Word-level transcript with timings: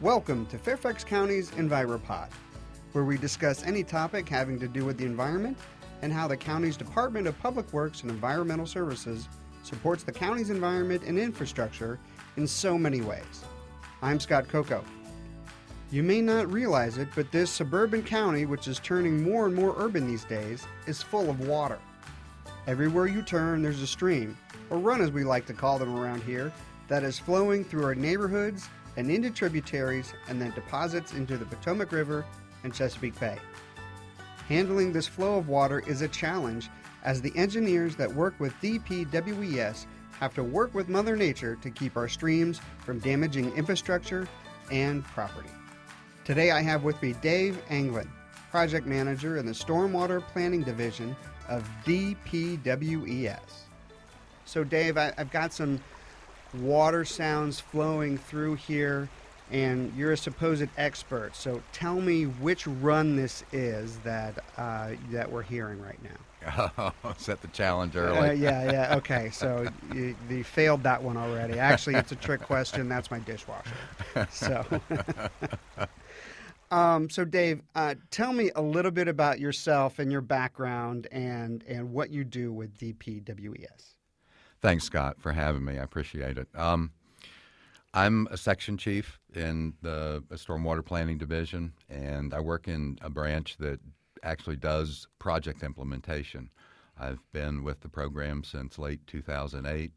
Welcome 0.00 0.46
to 0.46 0.58
Fairfax 0.58 1.02
County's 1.02 1.50
EnviroPod, 1.50 2.28
where 2.92 3.02
we 3.02 3.18
discuss 3.18 3.64
any 3.64 3.82
topic 3.82 4.28
having 4.28 4.56
to 4.60 4.68
do 4.68 4.84
with 4.84 4.96
the 4.96 5.04
environment 5.04 5.58
and 6.02 6.12
how 6.12 6.28
the 6.28 6.36
county's 6.36 6.76
Department 6.76 7.26
of 7.26 7.36
Public 7.40 7.72
Works 7.72 8.02
and 8.02 8.10
Environmental 8.12 8.64
Services 8.64 9.26
supports 9.64 10.04
the 10.04 10.12
county's 10.12 10.50
environment 10.50 11.02
and 11.04 11.18
infrastructure 11.18 11.98
in 12.36 12.46
so 12.46 12.78
many 12.78 13.00
ways. 13.00 13.44
I'm 14.00 14.20
Scott 14.20 14.46
Coco. 14.46 14.84
You 15.90 16.04
may 16.04 16.20
not 16.20 16.52
realize 16.52 16.96
it, 16.96 17.08
but 17.16 17.32
this 17.32 17.50
suburban 17.50 18.04
county, 18.04 18.46
which 18.46 18.68
is 18.68 18.78
turning 18.78 19.28
more 19.28 19.46
and 19.46 19.54
more 19.56 19.74
urban 19.78 20.06
these 20.06 20.22
days, 20.22 20.64
is 20.86 21.02
full 21.02 21.28
of 21.28 21.48
water. 21.48 21.80
Everywhere 22.68 23.08
you 23.08 23.20
turn, 23.20 23.62
there's 23.62 23.82
a 23.82 23.86
stream, 23.86 24.38
or 24.70 24.78
run 24.78 25.00
as 25.00 25.10
we 25.10 25.24
like 25.24 25.46
to 25.46 25.54
call 25.54 25.76
them 25.76 25.96
around 25.96 26.22
here, 26.22 26.52
that 26.86 27.02
is 27.02 27.18
flowing 27.18 27.64
through 27.64 27.84
our 27.84 27.96
neighborhoods 27.96 28.68
and 28.98 29.12
into 29.12 29.30
tributaries 29.30 30.12
and 30.28 30.42
then 30.42 30.50
deposits 30.50 31.12
into 31.12 31.38
the 31.38 31.44
Potomac 31.44 31.92
River 31.92 32.26
and 32.64 32.74
Chesapeake 32.74 33.18
Bay. 33.20 33.38
Handling 34.48 34.92
this 34.92 35.06
flow 35.06 35.38
of 35.38 35.48
water 35.48 35.84
is 35.86 36.02
a 36.02 36.08
challenge 36.08 36.68
as 37.04 37.22
the 37.22 37.34
engineers 37.36 37.94
that 37.94 38.12
work 38.12 38.34
with 38.40 38.52
DPWES 38.60 39.86
have 40.18 40.34
to 40.34 40.42
work 40.42 40.74
with 40.74 40.88
Mother 40.88 41.14
Nature 41.14 41.56
to 41.62 41.70
keep 41.70 41.96
our 41.96 42.08
streams 42.08 42.60
from 42.80 42.98
damaging 42.98 43.54
infrastructure 43.54 44.26
and 44.72 45.04
property. 45.04 45.48
Today 46.24 46.50
I 46.50 46.60
have 46.60 46.82
with 46.82 47.00
me 47.00 47.14
Dave 47.22 47.62
Anglin, 47.70 48.10
Project 48.50 48.84
Manager 48.84 49.36
in 49.36 49.46
the 49.46 49.52
Stormwater 49.52 50.26
Planning 50.26 50.64
Division 50.64 51.14
of 51.48 51.68
DPWES. 51.84 53.38
So, 54.44 54.64
Dave, 54.64 54.96
I, 54.98 55.12
have 55.16 55.30
got 55.30 55.52
some 55.52 55.78
water 56.54 57.04
sounds 57.04 57.60
flowing 57.60 58.18
through 58.18 58.54
here, 58.54 59.08
and 59.50 59.92
you're 59.96 60.12
a 60.12 60.16
supposed 60.16 60.68
expert. 60.76 61.34
So, 61.34 61.62
tell 61.72 62.00
me 62.00 62.24
which 62.24 62.66
run 62.66 63.16
this 63.16 63.44
is 63.52 63.98
that 63.98 64.44
uh, 64.56 64.90
that 65.10 65.30
we're 65.30 65.42
hearing 65.42 65.80
right 65.80 65.98
now. 66.02 66.70
Oh, 66.78 66.92
set 67.18 67.40
the 67.42 67.48
challenge 67.48 67.96
early. 67.96 68.18
Uh, 68.18 68.32
yeah, 68.32 68.70
yeah. 68.70 68.94
Okay, 68.98 69.30
so 69.30 69.66
you, 69.94 70.14
you, 70.28 70.44
failed 70.44 70.82
that 70.82 71.02
one 71.02 71.16
already. 71.16 71.58
Actually, 71.58 71.96
it's 71.96 72.12
a 72.12 72.16
trick 72.16 72.40
question. 72.40 72.88
That's 72.88 73.10
my 73.10 73.18
dishwasher. 73.20 73.76
So. 74.30 74.64
Um, 76.70 77.08
so, 77.08 77.24
Dave, 77.24 77.62
uh, 77.74 77.94
tell 78.10 78.32
me 78.32 78.50
a 78.54 78.60
little 78.60 78.90
bit 78.90 79.08
about 79.08 79.40
yourself 79.40 79.98
and 79.98 80.12
your 80.12 80.20
background 80.20 81.06
and, 81.10 81.64
and 81.66 81.92
what 81.92 82.10
you 82.10 82.24
do 82.24 82.52
with 82.52 82.76
DPWES. 82.76 83.94
Thanks, 84.60 84.84
Scott, 84.84 85.20
for 85.20 85.32
having 85.32 85.64
me. 85.64 85.78
I 85.78 85.82
appreciate 85.82 86.36
it. 86.36 86.48
Um, 86.54 86.90
I'm 87.94 88.26
a 88.30 88.36
section 88.36 88.76
chief 88.76 89.20
in 89.34 89.74
the 89.82 90.22
Stormwater 90.32 90.84
Planning 90.84 91.16
Division, 91.16 91.72
and 91.88 92.34
I 92.34 92.40
work 92.40 92.66
in 92.66 92.98
a 93.00 93.08
branch 93.08 93.56
that 93.58 93.78
actually 94.24 94.56
does 94.56 95.06
project 95.20 95.62
implementation. 95.62 96.50
I've 96.98 97.20
been 97.32 97.62
with 97.62 97.80
the 97.80 97.88
program 97.88 98.42
since 98.42 98.78
late 98.78 99.06
2008 99.06 99.92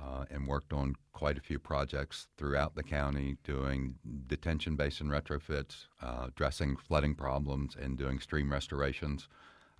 uh, 0.00 0.24
and 0.30 0.46
worked 0.46 0.72
on 0.72 0.94
quite 1.12 1.36
a 1.36 1.40
few 1.40 1.58
projects 1.58 2.28
throughout 2.36 2.76
the 2.76 2.84
county 2.84 3.36
doing 3.42 3.96
detention 4.28 4.76
basin 4.76 5.08
retrofits, 5.08 5.88
uh, 6.00 6.26
addressing 6.28 6.76
flooding 6.76 7.16
problems, 7.16 7.74
and 7.74 7.98
doing 7.98 8.20
stream 8.20 8.52
restorations. 8.52 9.26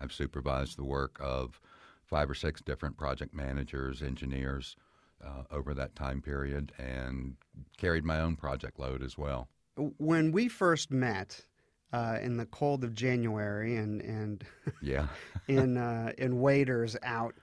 I've 0.00 0.12
supervised 0.12 0.77
the 0.77 0.84
work 0.84 1.16
of 1.20 1.60
five 2.06 2.30
or 2.30 2.34
six 2.34 2.60
different 2.60 2.96
project 2.96 3.34
managers, 3.34 4.02
engineers 4.02 4.76
uh, 5.24 5.42
over 5.50 5.74
that 5.74 5.94
time 5.94 6.22
period, 6.22 6.72
and 6.78 7.36
carried 7.76 8.04
my 8.04 8.20
own 8.20 8.36
project 8.36 8.78
load 8.78 9.02
as 9.02 9.18
well. 9.18 9.48
When 9.98 10.32
we 10.32 10.48
first 10.48 10.90
met, 10.90 11.44
uh, 11.92 12.18
in 12.20 12.36
the 12.36 12.46
cold 12.46 12.84
of 12.84 12.94
January 12.94 13.76
and 13.76 14.00
and 14.02 14.44
yeah 14.82 15.06
in 15.48 15.76
uh, 15.76 16.12
in 16.18 16.40
waders 16.40 16.97
out 17.03 17.34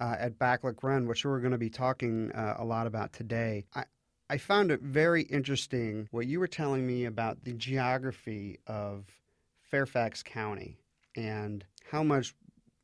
uh, 0.00 0.16
at 0.18 0.38
Backlick 0.38 0.82
Run, 0.82 1.06
which 1.06 1.24
we're 1.24 1.40
going 1.40 1.52
to 1.52 1.58
be 1.58 1.70
talking 1.70 2.32
uh, 2.32 2.56
a 2.58 2.64
lot 2.64 2.86
about 2.86 3.12
today. 3.12 3.64
I, 3.74 3.84
I 4.28 4.38
found 4.38 4.70
it 4.70 4.80
very 4.80 5.22
interesting 5.22 6.08
what 6.10 6.26
you 6.26 6.40
were 6.40 6.46
telling 6.46 6.86
me 6.86 7.04
about 7.04 7.44
the 7.44 7.52
geography 7.52 8.58
of 8.66 9.04
Fairfax 9.62 10.22
County 10.22 10.78
and 11.16 11.64
how 11.90 12.02
much 12.02 12.34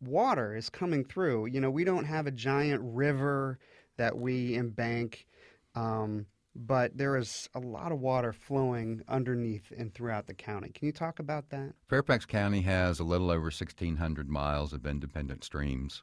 water 0.06 0.54
is 0.56 0.68
coming 0.68 1.04
through. 1.04 1.46
You 1.46 1.60
know, 1.60 1.70
we 1.70 1.84
don't 1.84 2.04
have 2.04 2.26
a 2.26 2.30
giant 2.30 2.82
river 2.84 3.58
that 3.96 4.16
we 4.16 4.52
embank, 4.56 5.24
um, 5.74 6.26
but 6.54 6.96
there 6.96 7.16
is 7.16 7.48
a 7.54 7.60
lot 7.60 7.92
of 7.92 8.00
water 8.00 8.32
flowing 8.32 9.02
underneath 9.08 9.72
and 9.76 9.92
throughout 9.92 10.26
the 10.26 10.34
county. 10.34 10.70
Can 10.70 10.86
you 10.86 10.92
talk 10.92 11.18
about 11.18 11.50
that? 11.50 11.74
Fairfax 11.88 12.24
County 12.24 12.62
has 12.62 12.98
a 12.98 13.04
little 13.04 13.30
over 13.30 13.44
1,600 13.44 14.28
miles 14.28 14.72
of 14.72 14.86
independent 14.86 15.44
streams 15.44 16.02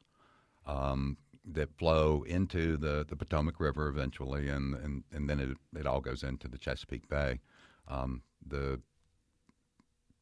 um, 0.66 1.16
that 1.44 1.76
flow 1.76 2.22
into 2.26 2.76
the, 2.76 3.04
the 3.08 3.16
Potomac 3.16 3.60
River 3.60 3.88
eventually, 3.88 4.48
and, 4.48 4.74
and, 4.76 5.04
and 5.12 5.28
then 5.28 5.40
it, 5.40 5.56
it 5.78 5.86
all 5.86 6.00
goes 6.00 6.22
into 6.22 6.48
the 6.48 6.58
Chesapeake 6.58 7.08
Bay. 7.08 7.40
Um, 7.88 8.22
the 8.46 8.80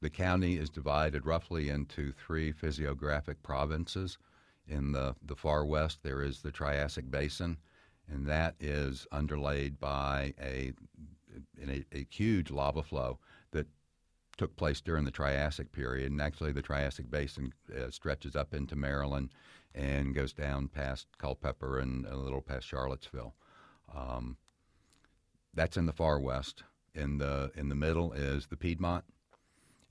the 0.02 0.10
county 0.10 0.58
is 0.58 0.68
divided 0.68 1.24
roughly 1.24 1.68
into 1.68 2.12
three 2.12 2.50
physiographic 2.50 3.40
provinces. 3.42 4.18
In 4.66 4.92
the, 4.92 5.14
the 5.24 5.36
far 5.36 5.64
west, 5.64 6.00
there 6.02 6.22
is 6.22 6.42
the 6.42 6.50
Triassic 6.50 7.08
Basin, 7.08 7.56
and 8.12 8.26
that 8.26 8.56
is 8.58 9.06
underlaid 9.12 9.78
by 9.78 10.34
a, 10.42 10.72
a, 11.66 11.84
a 11.92 12.06
huge 12.10 12.50
lava 12.50 12.82
flow 12.82 13.20
that 13.52 13.68
took 14.36 14.56
place 14.56 14.80
during 14.80 15.04
the 15.04 15.12
Triassic 15.12 15.70
period. 15.70 16.10
And 16.10 16.20
actually, 16.20 16.52
the 16.52 16.62
Triassic 16.62 17.08
Basin 17.08 17.52
uh, 17.72 17.90
stretches 17.90 18.34
up 18.34 18.54
into 18.54 18.74
Maryland 18.74 19.30
and 19.72 20.14
goes 20.14 20.32
down 20.32 20.66
past 20.66 21.06
Culpeper 21.19 21.78
and 21.78 22.06
a 22.06 22.16
little 22.16 22.42
past 22.42 22.66
Charlottesville. 22.66 23.34
Um, 23.94 24.36
that's 25.54 25.76
in 25.76 25.86
the 25.86 25.92
far 25.92 26.19
west. 26.19 26.64
In 26.94 27.19
the 27.19 27.52
in 27.54 27.69
the 27.70 27.74
middle 27.74 28.12
is 28.12 28.48
the 28.48 28.56
Piedmont, 28.56 29.04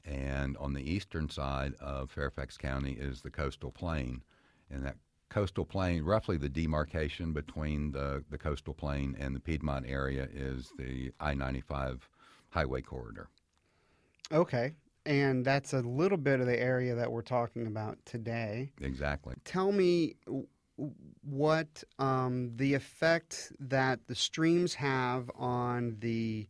and 0.05 0.57
on 0.57 0.73
the 0.73 0.89
eastern 0.89 1.29
side 1.29 1.73
of 1.79 2.11
Fairfax 2.11 2.57
County 2.57 2.93
is 2.93 3.21
the 3.21 3.29
coastal 3.29 3.71
plain, 3.71 4.23
and 4.69 4.85
that 4.85 4.97
coastal 5.29 5.65
plain, 5.65 6.03
roughly 6.03 6.37
the 6.37 6.49
demarcation 6.49 7.33
between 7.33 7.91
the, 7.91 8.23
the 8.29 8.37
coastal 8.37 8.73
plain 8.73 9.15
and 9.19 9.35
the 9.35 9.39
Piedmont 9.39 9.85
area, 9.87 10.27
is 10.33 10.71
the 10.77 11.11
I 11.19 11.33
95 11.33 12.09
highway 12.49 12.81
corridor. 12.81 13.29
Okay 14.31 14.73
and 15.05 15.43
that's 15.43 15.73
a 15.73 15.79
little 15.79 16.17
bit 16.17 16.39
of 16.39 16.45
the 16.45 16.59
area 16.59 16.95
that 16.95 17.11
we're 17.11 17.21
talking 17.21 17.67
about 17.67 17.97
today. 18.05 18.71
Exactly. 18.81 19.35
Tell 19.45 19.71
me 19.71 20.15
what 21.23 21.83
um, 21.99 22.51
the 22.55 22.73
effect 22.73 23.51
that 23.59 24.07
the 24.07 24.15
streams 24.15 24.73
have 24.75 25.29
on 25.35 25.97
the 25.99 26.47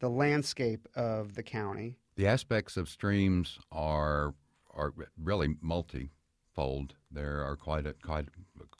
the 0.00 0.08
landscape 0.08 0.86
of 0.94 1.34
the 1.34 1.42
county. 1.42 1.96
The 2.18 2.26
aspects 2.26 2.76
of 2.76 2.88
streams 2.88 3.60
are 3.70 4.34
are 4.74 4.92
really 5.22 5.54
multifold. 5.60 6.96
There 7.12 7.44
are 7.44 7.54
quite 7.54 7.86
a 7.86 7.92
quite 7.92 8.26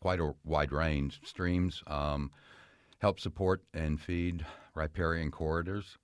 quite 0.00 0.18
a 0.18 0.34
wide 0.42 0.72
range. 0.72 1.20
Streams 1.24 1.84
um, 1.86 2.32
help 2.98 3.20
support 3.20 3.62
and 3.72 4.00
feed 4.00 4.44
riparian 4.74 5.30
corridors 5.30 5.98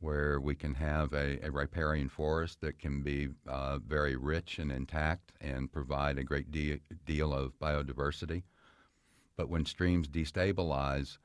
where 0.00 0.40
we 0.40 0.56
can 0.56 0.74
have 0.74 1.12
a, 1.12 1.38
a 1.46 1.50
riparian 1.52 2.08
forest 2.08 2.60
that 2.62 2.80
can 2.80 3.02
be 3.02 3.28
uh, 3.46 3.78
very 3.78 4.16
rich 4.16 4.58
and 4.58 4.72
intact 4.72 5.30
and 5.40 5.70
provide 5.70 6.18
a 6.18 6.24
great 6.24 6.50
de- 6.50 6.80
deal 7.06 7.32
of 7.32 7.56
biodiversity. 7.60 8.42
But 9.36 9.48
when 9.48 9.64
streams 9.64 10.08
destabilize, 10.08 11.18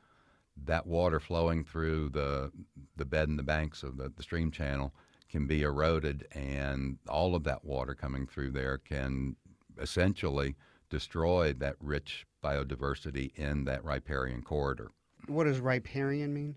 that 0.65 0.85
water 0.85 1.19
flowing 1.19 1.63
through 1.63 2.09
the, 2.09 2.51
the 2.97 3.05
bed 3.05 3.29
and 3.29 3.39
the 3.39 3.43
banks 3.43 3.81
of 3.81 3.97
the, 3.97 4.13
the 4.15 4.23
stream 4.23 4.51
channel 4.51 4.93
can 5.29 5.47
be 5.47 5.61
eroded, 5.61 6.27
and 6.31 6.97
all 7.07 7.35
of 7.35 7.43
that 7.43 7.63
water 7.63 7.93
coming 7.93 8.27
through 8.27 8.51
there 8.51 8.77
can 8.77 9.35
essentially 9.79 10.55
destroy 10.89 11.53
that 11.53 11.75
rich 11.79 12.25
biodiversity 12.43 13.35
in 13.37 13.65
that 13.65 13.83
riparian 13.83 14.41
corridor. 14.41 14.91
What 15.27 15.43
does 15.45 15.59
riparian 15.59 16.33
mean? 16.33 16.55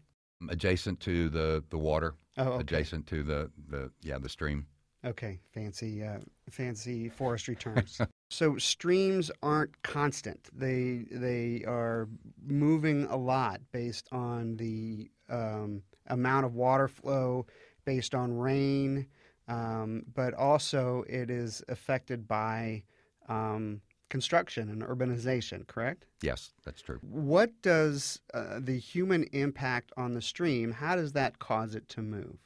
adjacent 0.51 1.01
to 1.01 1.29
the 1.29 1.65
the 1.71 1.79
water. 1.79 2.15
Oh, 2.37 2.53
okay. 2.53 2.61
adjacent 2.61 3.07
to 3.09 3.23
the 3.23 3.51
the 3.69 3.91
yeah 4.03 4.19
the 4.19 4.29
stream. 4.29 4.67
Okay, 5.05 5.41
fancy 5.53 6.05
uh, 6.05 6.19
fancy 6.51 7.09
forestry 7.09 7.57
terms. 7.57 8.01
so 8.31 8.57
streams 8.57 9.31
aren't 9.43 9.83
constant. 9.83 10.49
They 10.53 11.05
they 11.11 11.65
are 11.67 12.09
moving 12.47 13.05
a 13.07 13.17
lot 13.17 13.61
based 13.73 14.09
on 14.13 14.57
the 14.57 15.11
um, 15.29 15.83
amount 16.07 16.47
of 16.47 16.55
water 16.55 16.89
flow, 16.89 17.47
based 17.85 18.15
on 18.15 18.37
rain, 18.37 19.07
um, 19.49 20.05
but 20.15 20.35
also 20.35 21.05
it 21.09 21.31
is 21.31 21.63
affected 21.69 22.27
by 22.29 22.83
um, 23.29 23.81
construction 24.09 24.69
and 24.69 24.83
urbanization, 24.83 25.67
correct? 25.67 26.07
Yes, 26.23 26.53
that's 26.65 26.83
true. 26.83 26.99
What 27.01 27.51
does 27.63 28.21
uh, 28.35 28.61
the 28.61 28.79
human 28.79 29.25
impact 29.33 29.93
on 29.97 30.13
the 30.13 30.23
stream, 30.23 30.73
how 30.73 30.97
does 30.97 31.13
that 31.13 31.39
cause 31.39 31.75
it 31.75 31.89
to 31.91 32.03
move? 32.03 32.37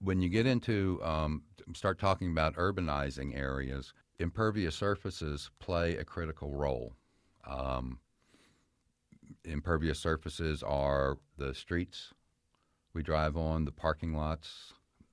When 0.00 0.20
you 0.20 0.28
get 0.28 0.46
into, 0.46 1.00
um, 1.02 1.42
start 1.74 1.98
talking 1.98 2.30
about 2.30 2.54
urbanizing 2.56 3.36
areas, 3.36 3.92
impervious 4.18 4.74
surfaces 4.74 5.50
play 5.58 5.96
a 5.96 6.04
critical 6.04 6.50
role. 6.54 6.94
Um, 7.46 7.98
impervious 9.44 9.98
surfaces 9.98 10.62
are 10.62 11.18
the 11.36 11.54
streets 11.54 12.12
we 12.96 13.02
drive 13.02 13.36
on, 13.36 13.66
the 13.66 13.70
parking 13.70 14.14
lots, 14.14 14.72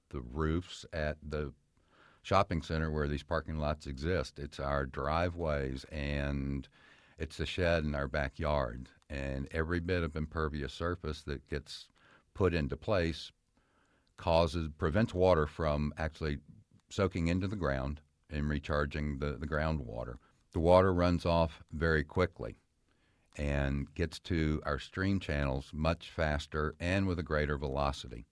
the 0.09 0.21
roofs 0.21 0.85
at 0.93 1.17
the 1.21 1.51
shopping 2.21 2.61
center 2.61 2.89
where 2.89 3.09
these 3.09 3.23
parking 3.23 3.59
lots 3.59 3.87
exist. 3.87 4.39
It's 4.39 4.57
our 4.57 4.85
driveways 4.85 5.85
and 5.91 6.65
it's 7.19 7.35
the 7.35 7.45
shed 7.45 7.83
in 7.83 7.93
our 7.93 8.07
backyard. 8.07 8.87
And 9.09 9.49
every 9.51 9.81
bit 9.81 10.01
of 10.01 10.15
impervious 10.15 10.71
surface 10.71 11.23
that 11.23 11.45
gets 11.49 11.89
put 12.33 12.53
into 12.53 12.77
place 12.77 13.33
causes 14.15 14.69
prevents 14.77 15.13
water 15.13 15.45
from 15.45 15.93
actually 15.97 16.37
soaking 16.89 17.27
into 17.27 17.49
the 17.49 17.57
ground 17.57 17.99
and 18.29 18.47
recharging 18.47 19.19
the, 19.19 19.33
the 19.33 19.47
groundwater. 19.47 20.15
The 20.53 20.61
water 20.61 20.93
runs 20.93 21.25
off 21.25 21.61
very 21.73 22.05
quickly 22.05 22.55
and 23.35 23.93
gets 23.95 24.19
to 24.19 24.61
our 24.65 24.79
stream 24.79 25.19
channels 25.19 25.69
much 25.73 26.09
faster 26.09 26.75
and 26.79 27.07
with 27.07 27.19
a 27.19 27.23
greater 27.23 27.57
velocity. 27.57 28.25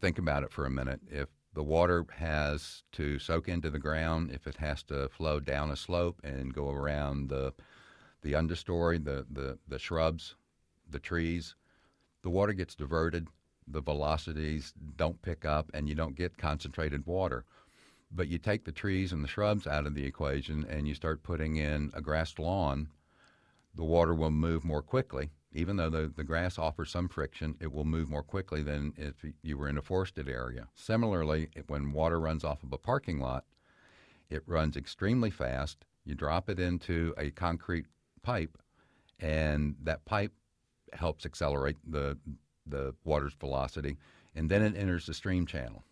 Think 0.00 0.18
about 0.18 0.42
it 0.42 0.52
for 0.52 0.66
a 0.66 0.70
minute. 0.70 1.00
If 1.08 1.28
the 1.54 1.62
water 1.62 2.06
has 2.16 2.82
to 2.92 3.18
soak 3.18 3.48
into 3.48 3.70
the 3.70 3.78
ground, 3.78 4.30
if 4.32 4.46
it 4.46 4.56
has 4.56 4.82
to 4.84 5.08
flow 5.08 5.40
down 5.40 5.70
a 5.70 5.76
slope 5.76 6.20
and 6.22 6.54
go 6.54 6.70
around 6.70 7.28
the 7.28 7.52
the 8.22 8.32
understory, 8.32 9.02
the, 9.02 9.24
the, 9.30 9.58
the 9.66 9.78
shrubs, 9.78 10.34
the 10.90 10.98
trees, 10.98 11.54
the 12.22 12.30
water 12.30 12.52
gets 12.52 12.74
diverted, 12.74 13.28
the 13.66 13.80
velocities 13.80 14.74
don't 14.96 15.22
pick 15.22 15.44
up, 15.44 15.70
and 15.72 15.88
you 15.88 15.94
don't 15.94 16.16
get 16.16 16.36
concentrated 16.36 17.06
water. 17.06 17.44
But 18.12 18.28
you 18.28 18.38
take 18.38 18.64
the 18.64 18.72
trees 18.72 19.12
and 19.12 19.22
the 19.22 19.28
shrubs 19.28 19.66
out 19.66 19.86
of 19.86 19.94
the 19.94 20.04
equation 20.04 20.66
and 20.68 20.88
you 20.88 20.94
start 20.94 21.22
putting 21.22 21.56
in 21.56 21.92
a 21.94 22.00
grassed 22.00 22.38
lawn, 22.38 22.88
the 23.74 23.84
water 23.84 24.14
will 24.14 24.30
move 24.30 24.64
more 24.64 24.82
quickly 24.82 25.30
even 25.52 25.76
though 25.76 25.90
the, 25.90 26.12
the 26.14 26.24
grass 26.24 26.58
offers 26.58 26.90
some 26.90 27.08
friction, 27.08 27.56
it 27.60 27.72
will 27.72 27.84
move 27.84 28.08
more 28.08 28.22
quickly 28.22 28.62
than 28.62 28.92
if 28.96 29.24
you 29.42 29.58
were 29.58 29.68
in 29.68 29.78
a 29.78 29.82
forested 29.82 30.28
area. 30.28 30.68
Similarly, 30.74 31.48
when 31.66 31.92
water 31.92 32.20
runs 32.20 32.44
off 32.44 32.62
of 32.62 32.72
a 32.72 32.78
parking 32.78 33.18
lot, 33.18 33.44
it 34.28 34.42
runs 34.46 34.76
extremely 34.76 35.30
fast. 35.30 35.84
You 36.04 36.14
drop 36.14 36.48
it 36.48 36.60
into 36.60 37.14
a 37.18 37.30
concrete 37.30 37.86
pipe, 38.22 38.58
and 39.18 39.74
that 39.82 40.04
pipe 40.04 40.32
helps 40.92 41.26
accelerate 41.26 41.76
the 41.86 42.18
the 42.66 42.94
water's 43.04 43.34
velocity, 43.34 43.96
and 44.34 44.48
then 44.48 44.62
it 44.62 44.76
enters 44.76 45.06
the 45.06 45.14
stream 45.14 45.46
channel. 45.46 45.82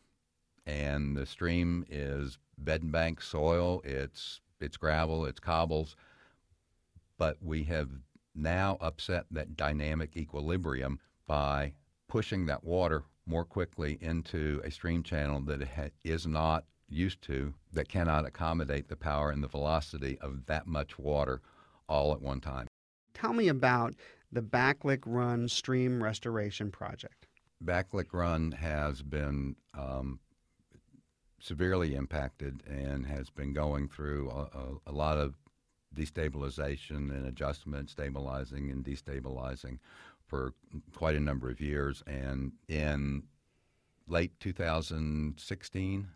And 0.66 1.16
the 1.16 1.26
stream 1.26 1.84
is 1.90 2.38
bed 2.58 2.82
and 2.82 2.92
bank 2.92 3.20
soil. 3.20 3.81
It's 3.84 4.40
it's 4.60 4.76
gravel. 4.76 5.24
It's 5.24 5.40
cobbles. 5.40 5.96
But 7.19 7.37
we 7.43 7.65
have 7.65 7.91
now 8.35 8.79
upset 8.81 9.26
that 9.32 9.56
dynamic 9.56 10.17
equilibrium 10.17 11.00
by 11.26 11.75
pushing 12.09 12.47
that 12.47 12.65
water 12.65 13.05
more 13.26 13.44
quickly 13.44 13.99
into 14.00 14.62
a 14.65 14.70
stream 14.70 15.03
channel 15.03 15.41
that 15.43 15.61
it 15.61 15.69
ha- 15.69 15.91
is 16.05 16.26
not 16.26 16.65
used 16.88 17.20
to, 17.23 17.53
that 17.73 17.88
cannot 17.88 18.25
accommodate 18.25 18.88
the 18.88 18.97
power 18.97 19.31
and 19.31 19.43
the 19.43 19.49
velocity 19.49 20.19
of 20.20 20.47
that 20.47 20.67
much 20.67 20.99
water 20.99 21.43
all 21.88 22.12
at 22.12 22.23
one 22.23 22.41
time. 22.41 22.67
Tell 23.12 23.35
me 23.35 23.49
about 23.49 23.94
the 24.32 24.41
Backlick 24.41 25.03
Run 25.05 25.49
Stream 25.49 26.03
Restoration 26.03 26.70
Project. 26.70 27.26
Backlick 27.62 28.12
Run 28.12 28.53
has 28.53 29.03
been 29.03 29.56
um, 29.76 30.20
severely 31.41 31.94
impacted 31.94 32.62
and 32.67 33.05
has 33.06 33.29
been 33.31 33.53
going 33.53 33.88
through 33.88 34.31
a, 34.31 34.59
a, 34.59 34.91
a 34.91 34.93
lot 34.93 35.19
of 35.19 35.35
destabilization 35.94 37.11
and 37.11 37.26
adjustment, 37.26 37.90
stabilizing 37.90 38.70
and 38.70 38.85
destabilizing 38.85 39.79
for 40.26 40.52
quite 40.94 41.17
a 41.17 41.20
number 41.20 41.50
of 41.50 41.61
years. 41.61 42.02
And 42.06 42.52
in 42.69 43.25
late 44.06 44.38
2016, 44.40 46.08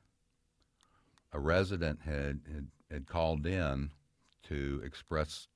a 1.33 1.41
resident 1.41 2.01
had, 2.05 2.41
had, 2.53 2.67
had 2.91 3.07
called 3.07 3.47
in 3.47 3.91
to 4.45 4.83
express, 4.85 5.49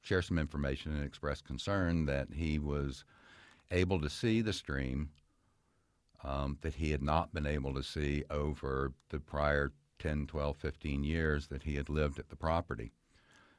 share 0.00 0.22
some 0.22 0.38
information 0.38 0.94
and 0.94 1.04
express 1.04 1.40
concern 1.40 2.06
that 2.06 2.28
he 2.32 2.58
was 2.58 3.04
able 3.70 4.00
to 4.00 4.08
see 4.08 4.40
the 4.40 4.52
stream 4.52 5.10
um, 6.24 6.58
that 6.62 6.74
he 6.74 6.90
had 6.90 7.02
not 7.02 7.32
been 7.32 7.46
able 7.46 7.74
to 7.74 7.82
see 7.82 8.24
over 8.30 8.92
the 9.10 9.20
prior 9.20 9.72
10, 9.98 10.26
12, 10.26 10.56
15 10.56 11.04
years 11.04 11.48
that 11.48 11.64
he 11.64 11.74
had 11.74 11.88
lived 11.88 12.18
at 12.18 12.28
the 12.28 12.36
property. 12.36 12.92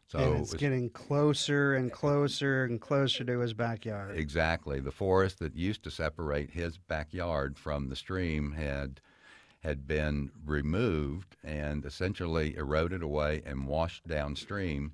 So 0.09 0.17
and 0.17 0.39
it's 0.39 0.50
it 0.50 0.53
was, 0.53 0.59
getting 0.59 0.89
closer 0.89 1.75
and 1.75 1.91
closer 1.91 2.63
and 2.63 2.81
closer 2.81 3.23
to 3.23 3.39
his 3.39 3.53
backyard. 3.53 4.17
Exactly. 4.17 4.79
The 4.79 4.91
forest 4.91 5.38
that 5.38 5.56
used 5.56 5.83
to 5.83 5.91
separate 5.91 6.50
his 6.50 6.79
backyard 6.79 7.59
from 7.59 7.89
the 7.89 7.95
stream 7.95 8.53
had 8.53 9.01
had 9.59 9.85
been 9.85 10.31
removed 10.44 11.35
and 11.44 11.85
essentially 11.85 12.56
eroded 12.56 13.03
away 13.03 13.44
and 13.45 13.67
washed 13.67 14.07
downstream 14.07 14.94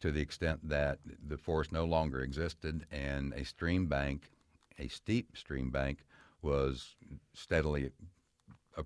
to 0.00 0.10
the 0.10 0.20
extent 0.20 0.68
that 0.68 0.98
the 1.28 1.36
forest 1.36 1.70
no 1.70 1.84
longer 1.84 2.20
existed 2.20 2.86
and 2.90 3.32
a 3.34 3.44
stream 3.44 3.86
bank, 3.86 4.30
a 4.80 4.88
steep 4.88 5.36
stream 5.36 5.70
bank, 5.70 6.04
was 6.42 6.96
steadily 7.34 7.90
uh, 8.76 8.82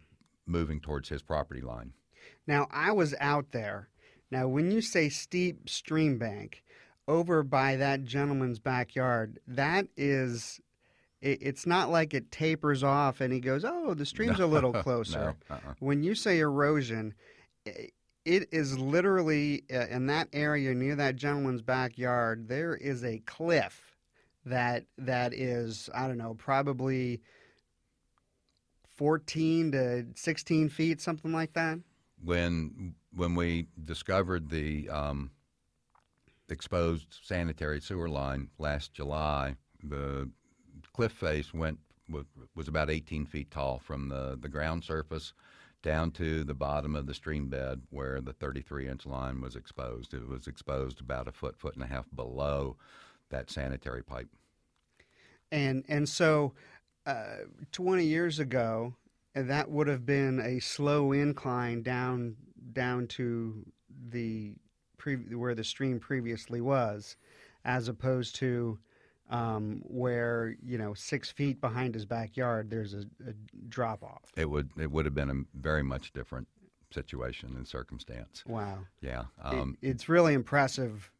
moving 0.46 0.80
towards 0.80 1.08
his 1.08 1.22
property 1.22 1.62
line. 1.62 1.92
Now, 2.46 2.66
I 2.70 2.92
was 2.92 3.14
out 3.20 3.52
there 3.52 3.88
now, 4.34 4.48
when 4.48 4.72
you 4.72 4.80
say 4.80 5.10
steep 5.10 5.68
stream 5.68 6.18
bank 6.18 6.64
over 7.06 7.44
by 7.44 7.76
that 7.76 8.02
gentleman's 8.02 8.58
backyard, 8.58 9.38
that 9.46 9.86
is 9.96 10.60
it's 11.22 11.66
not 11.66 11.88
like 11.88 12.14
it 12.14 12.32
tapers 12.32 12.82
off 12.82 13.20
and 13.20 13.32
he 13.32 13.38
goes, 13.38 13.64
"Oh, 13.64 13.94
the 13.94 14.04
stream's 14.12 14.40
a 14.40 14.46
little 14.46 14.72
closer." 14.72 15.36
no, 15.48 15.54
uh-uh. 15.54 15.74
When 15.78 16.02
you 16.02 16.16
say 16.16 16.40
erosion, 16.40 17.14
it 17.64 17.92
is 18.24 18.76
literally 18.76 19.62
uh, 19.72 19.86
in 19.86 20.06
that 20.06 20.26
area 20.32 20.74
near 20.74 20.96
that 20.96 21.14
gentleman's 21.14 21.62
backyard. 21.62 22.48
There 22.48 22.74
is 22.74 23.04
a 23.04 23.18
cliff 23.26 23.96
that 24.44 24.84
that 24.98 25.32
is 25.32 25.88
I 25.94 26.08
don't 26.08 26.18
know, 26.18 26.34
probably 26.34 27.20
fourteen 28.96 29.70
to 29.70 30.06
sixteen 30.16 30.68
feet, 30.68 31.00
something 31.00 31.32
like 31.32 31.52
that. 31.52 31.78
When 32.20 32.96
when 33.14 33.34
we 33.34 33.66
discovered 33.84 34.50
the 34.50 34.88
um, 34.88 35.30
exposed 36.48 37.18
sanitary 37.22 37.80
sewer 37.80 38.08
line 38.08 38.48
last 38.58 38.92
July, 38.92 39.56
the 39.82 40.28
cliff 40.92 41.12
face 41.12 41.52
went 41.52 41.78
was 42.54 42.68
about 42.68 42.90
18 42.90 43.24
feet 43.24 43.50
tall 43.50 43.78
from 43.78 44.10
the, 44.10 44.36
the 44.38 44.48
ground 44.48 44.84
surface 44.84 45.32
down 45.82 46.10
to 46.10 46.44
the 46.44 46.54
bottom 46.54 46.94
of 46.94 47.06
the 47.06 47.14
stream 47.14 47.48
bed 47.48 47.80
where 47.90 48.20
the 48.20 48.32
33 48.32 48.88
inch 48.88 49.06
line 49.06 49.40
was 49.40 49.56
exposed. 49.56 50.12
It 50.12 50.28
was 50.28 50.46
exposed 50.46 51.00
about 51.00 51.28
a 51.28 51.32
foot, 51.32 51.56
foot 51.56 51.74
and 51.74 51.82
a 51.82 51.86
half 51.86 52.06
below 52.14 52.76
that 53.30 53.50
sanitary 53.50 54.02
pipe. 54.02 54.28
And 55.50 55.84
and 55.88 56.08
so, 56.08 56.52
uh, 57.06 57.44
20 57.72 58.04
years 58.04 58.38
ago, 58.38 58.94
that 59.34 59.70
would 59.70 59.86
have 59.88 60.04
been 60.04 60.40
a 60.40 60.60
slow 60.60 61.12
incline 61.12 61.82
down 61.82 62.36
down 62.72 63.06
to 63.08 63.64
the 64.10 64.54
pre- 64.98 65.16
where 65.16 65.54
the 65.54 65.64
stream 65.64 66.00
previously 66.00 66.60
was, 66.60 67.16
as 67.64 67.88
opposed 67.88 68.36
to 68.36 68.78
um, 69.30 69.82
where 69.84 70.56
you 70.62 70.78
know 70.78 70.94
six 70.94 71.30
feet 71.30 71.60
behind 71.60 71.94
his 71.94 72.04
backyard 72.04 72.70
there's 72.70 72.94
a, 72.94 73.04
a 73.26 73.32
drop 73.68 74.02
off. 74.02 74.30
It 74.36 74.48
would 74.48 74.70
it 74.78 74.90
would 74.90 75.04
have 75.04 75.14
been 75.14 75.30
a 75.30 75.58
very 75.58 75.82
much 75.82 76.12
different 76.12 76.48
situation 76.94 77.54
and 77.56 77.66
circumstance. 77.66 78.44
Wow. 78.46 78.78
Yeah. 79.00 79.24
Um, 79.42 79.76
it, 79.82 79.90
it's 79.90 80.08
really 80.08 80.32
impressive, 80.34 81.10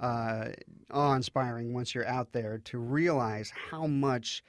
uh, 0.00 0.48
awe 0.90 1.14
inspiring 1.14 1.72
once 1.72 1.94
you're 1.94 2.08
out 2.08 2.32
there 2.32 2.58
to 2.64 2.78
realize 2.78 3.52
how 3.70 3.86
much 3.86 4.42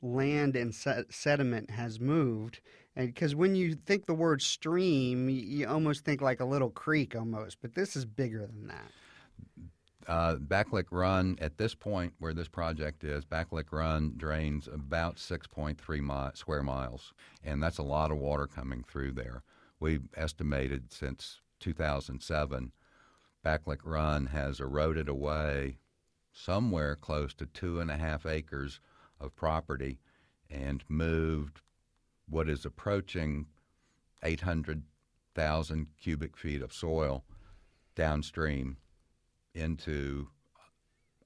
land 0.00 0.56
and 0.56 0.74
sediment 1.10 1.70
has 1.70 2.00
moved 2.00 2.60
and 2.96 3.08
because 3.08 3.34
when 3.34 3.54
you 3.54 3.74
think 3.74 4.06
the 4.06 4.14
word 4.14 4.42
stream, 4.42 5.28
you 5.28 5.66
almost 5.66 6.04
think 6.04 6.20
like 6.20 6.40
a 6.40 6.44
little 6.44 6.70
creek 6.70 7.16
almost, 7.16 7.58
but 7.60 7.74
this 7.74 7.96
is 7.96 8.04
bigger 8.04 8.46
than 8.46 8.68
that. 8.68 8.90
Uh, 10.08 10.34
Backlick 10.36 10.86
Run, 10.90 11.38
at 11.40 11.58
this 11.58 11.74
point 11.74 12.12
where 12.18 12.34
this 12.34 12.48
project 12.48 13.04
is, 13.04 13.24
Backlick 13.24 13.70
Run 13.70 14.14
drains 14.16 14.66
about 14.66 15.16
6.3 15.16 15.78
mi- 16.00 16.32
square 16.34 16.62
miles, 16.62 17.12
and 17.44 17.62
that's 17.62 17.78
a 17.78 17.84
lot 17.84 18.10
of 18.10 18.18
water 18.18 18.48
coming 18.48 18.82
through 18.82 19.12
there. 19.12 19.42
We've 19.78 20.08
estimated 20.16 20.92
since 20.92 21.40
2007 21.60 22.72
Backlick 23.44 23.80
Run 23.84 24.26
has 24.26 24.60
eroded 24.60 25.08
away 25.08 25.78
somewhere 26.32 26.94
close 26.96 27.34
to 27.34 27.46
two 27.46 27.80
and 27.80 27.90
a 27.90 27.96
half 27.96 28.24
acres 28.24 28.80
of 29.20 29.34
property 29.34 29.98
and 30.48 30.84
moved 30.88 31.60
what 32.28 32.48
is 32.48 32.64
approaching 32.64 33.46
800,000 34.22 35.86
cubic 36.00 36.36
feet 36.36 36.62
of 36.62 36.72
soil 36.72 37.24
downstream 37.94 38.76
into 39.54 40.28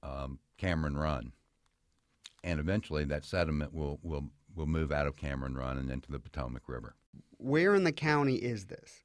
um, 0.03 0.39
Cameron 0.57 0.97
Run. 0.97 1.31
And 2.43 2.59
eventually 2.59 3.03
that 3.05 3.25
sediment 3.25 3.73
will, 3.73 3.99
will, 4.01 4.29
will 4.55 4.65
move 4.65 4.91
out 4.91 5.07
of 5.07 5.15
Cameron 5.15 5.55
Run 5.55 5.77
and 5.77 5.89
into 5.89 6.11
the 6.11 6.19
Potomac 6.19 6.63
River. 6.67 6.95
Where 7.37 7.75
in 7.75 7.83
the 7.83 7.91
county 7.91 8.35
is 8.35 8.65
this? 8.65 9.03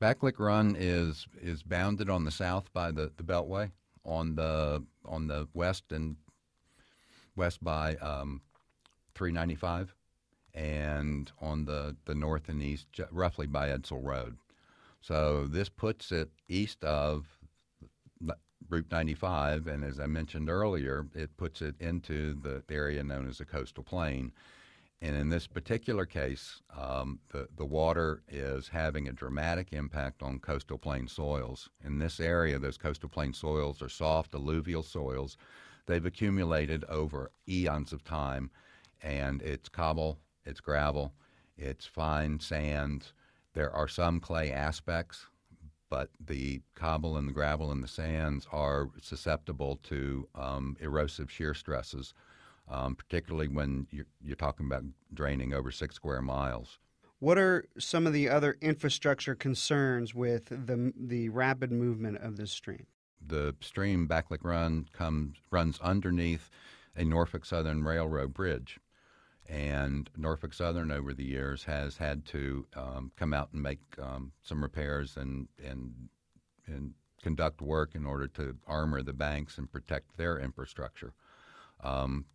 Backlick 0.00 0.38
Run 0.38 0.76
is 0.78 1.26
is 1.40 1.62
bounded 1.62 2.10
on 2.10 2.24
the 2.24 2.30
south 2.30 2.72
by 2.72 2.90
the, 2.90 3.12
the 3.16 3.22
Beltway, 3.22 3.70
on 4.04 4.34
the 4.34 4.84
on 5.06 5.28
the 5.28 5.48
west 5.54 5.84
and 5.92 6.16
west 7.36 7.62
by 7.62 7.96
um, 7.96 8.42
395, 9.14 9.94
and 10.54 11.32
on 11.40 11.64
the, 11.64 11.96
the 12.04 12.14
north 12.14 12.48
and 12.48 12.62
east 12.62 12.86
roughly 13.10 13.46
by 13.46 13.68
Edsall 13.68 14.04
Road. 14.04 14.36
So 15.00 15.46
this 15.46 15.68
puts 15.68 16.12
it 16.12 16.30
east 16.48 16.82
of 16.84 17.26
Route 18.70 18.90
95, 18.90 19.66
and 19.66 19.84
as 19.84 20.00
I 20.00 20.06
mentioned 20.06 20.48
earlier, 20.48 21.06
it 21.14 21.36
puts 21.36 21.60
it 21.60 21.74
into 21.80 22.34
the 22.34 22.62
area 22.70 23.04
known 23.04 23.28
as 23.28 23.38
the 23.38 23.44
coastal 23.44 23.84
plain. 23.84 24.32
And 25.02 25.14
in 25.16 25.28
this 25.28 25.46
particular 25.46 26.06
case, 26.06 26.62
um, 26.74 27.18
the, 27.30 27.48
the 27.56 27.66
water 27.66 28.22
is 28.26 28.68
having 28.68 29.06
a 29.06 29.12
dramatic 29.12 29.72
impact 29.72 30.22
on 30.22 30.38
coastal 30.38 30.78
plain 30.78 31.08
soils. 31.08 31.68
In 31.84 31.98
this 31.98 32.20
area, 32.20 32.58
those 32.58 32.78
coastal 32.78 33.10
plain 33.10 33.34
soils 33.34 33.82
are 33.82 33.88
soft 33.90 34.34
alluvial 34.34 34.82
soils. 34.82 35.36
They've 35.86 36.06
accumulated 36.06 36.84
over 36.88 37.30
eons 37.46 37.92
of 37.92 38.02
time, 38.02 38.50
and 39.02 39.42
it's 39.42 39.68
cobble, 39.68 40.18
it's 40.44 40.60
gravel, 40.60 41.12
it's 41.56 41.86
fine 41.86 42.40
sand. 42.40 43.12
There 43.54 43.72
are 43.72 43.88
some 43.88 44.20
clay 44.20 44.50
aspects, 44.50 45.26
but 45.88 46.10
the 46.18 46.60
cobble 46.74 47.16
and 47.16 47.28
the 47.28 47.32
gravel 47.32 47.70
and 47.70 47.82
the 47.82 47.88
sands 47.88 48.46
are 48.50 48.88
susceptible 49.00 49.78
to 49.84 50.28
um, 50.34 50.76
erosive 50.80 51.30
shear 51.30 51.54
stresses 51.54 52.14
um, 52.68 52.94
particularly 52.94 53.48
when 53.48 53.86
you're, 53.90 54.06
you're 54.22 54.36
talking 54.36 54.66
about 54.66 54.84
draining 55.12 55.52
over 55.52 55.70
six 55.70 55.94
square 55.94 56.22
miles. 56.22 56.78
What 57.18 57.38
are 57.38 57.64
some 57.78 58.06
of 58.06 58.12
the 58.12 58.28
other 58.28 58.56
infrastructure 58.60 59.34
concerns 59.34 60.14
with 60.14 60.46
the 60.46 60.92
the 60.96 61.28
rapid 61.30 61.72
movement 61.72 62.18
of 62.18 62.36
this 62.36 62.50
stream? 62.50 62.86
The 63.26 63.54
stream 63.60 64.06
Backlick 64.06 64.42
Run 64.42 64.86
comes 64.92 65.36
runs 65.50 65.78
underneath 65.80 66.50
a 66.96 67.04
Norfolk 67.04 67.44
Southern 67.44 67.82
Railroad 67.82 68.34
bridge, 68.34 68.78
and 69.48 70.08
Norfolk 70.16 70.54
Southern 70.54 70.90
over 70.90 71.12
the 71.12 71.24
years 71.24 71.64
has 71.64 71.96
had 71.96 72.24
to 72.26 72.66
um, 72.76 73.12
come 73.16 73.34
out 73.34 73.50
and 73.52 73.62
make 73.62 73.80
um, 74.00 74.32
some 74.42 74.62
repairs 74.62 75.16
and 75.16 75.48
and 75.64 75.92
and 76.66 76.94
conduct 77.22 77.60
work 77.60 77.94
in 77.94 78.04
order 78.06 78.26
to 78.28 78.54
armor 78.66 79.02
the 79.02 79.12
banks 79.12 79.58
and 79.58 79.70
protect 79.70 80.16
their 80.16 80.38
infrastructure. 80.38 81.12
Um, 81.82 82.26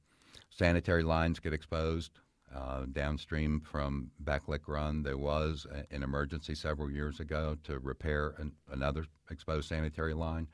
sanitary 0.49 1.03
lines 1.03 1.39
get 1.39 1.53
exposed. 1.53 2.11
Uh, 2.53 2.85
downstream 2.91 3.61
from 3.61 4.09
Backlick 4.23 4.67
Run, 4.67 5.03
there 5.03 5.19
was 5.19 5.67
a, 5.71 5.95
an 5.95 6.01
emergency 6.01 6.55
several 6.55 6.89
years 6.89 7.19
ago 7.19 7.55
to 7.63 7.77
repair 7.77 8.33
an, 8.39 8.51
another 8.71 9.05
exposed 9.29 9.69
sanitary 9.69 10.15
line. 10.15 10.47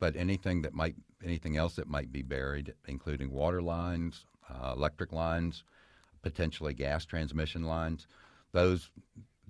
But 0.00 0.16
anything 0.16 0.62
that 0.62 0.74
might, 0.74 0.96
anything 1.24 1.56
else 1.56 1.76
that 1.76 1.86
might 1.88 2.10
be 2.10 2.22
buried, 2.22 2.74
including 2.88 3.30
water 3.30 3.62
lines, 3.62 4.26
uh, 4.50 4.72
electric 4.76 5.12
lines, 5.12 5.64
potentially 6.22 6.74
gas 6.74 7.04
transmission 7.04 7.64
lines, 7.64 8.06
those 8.52 8.90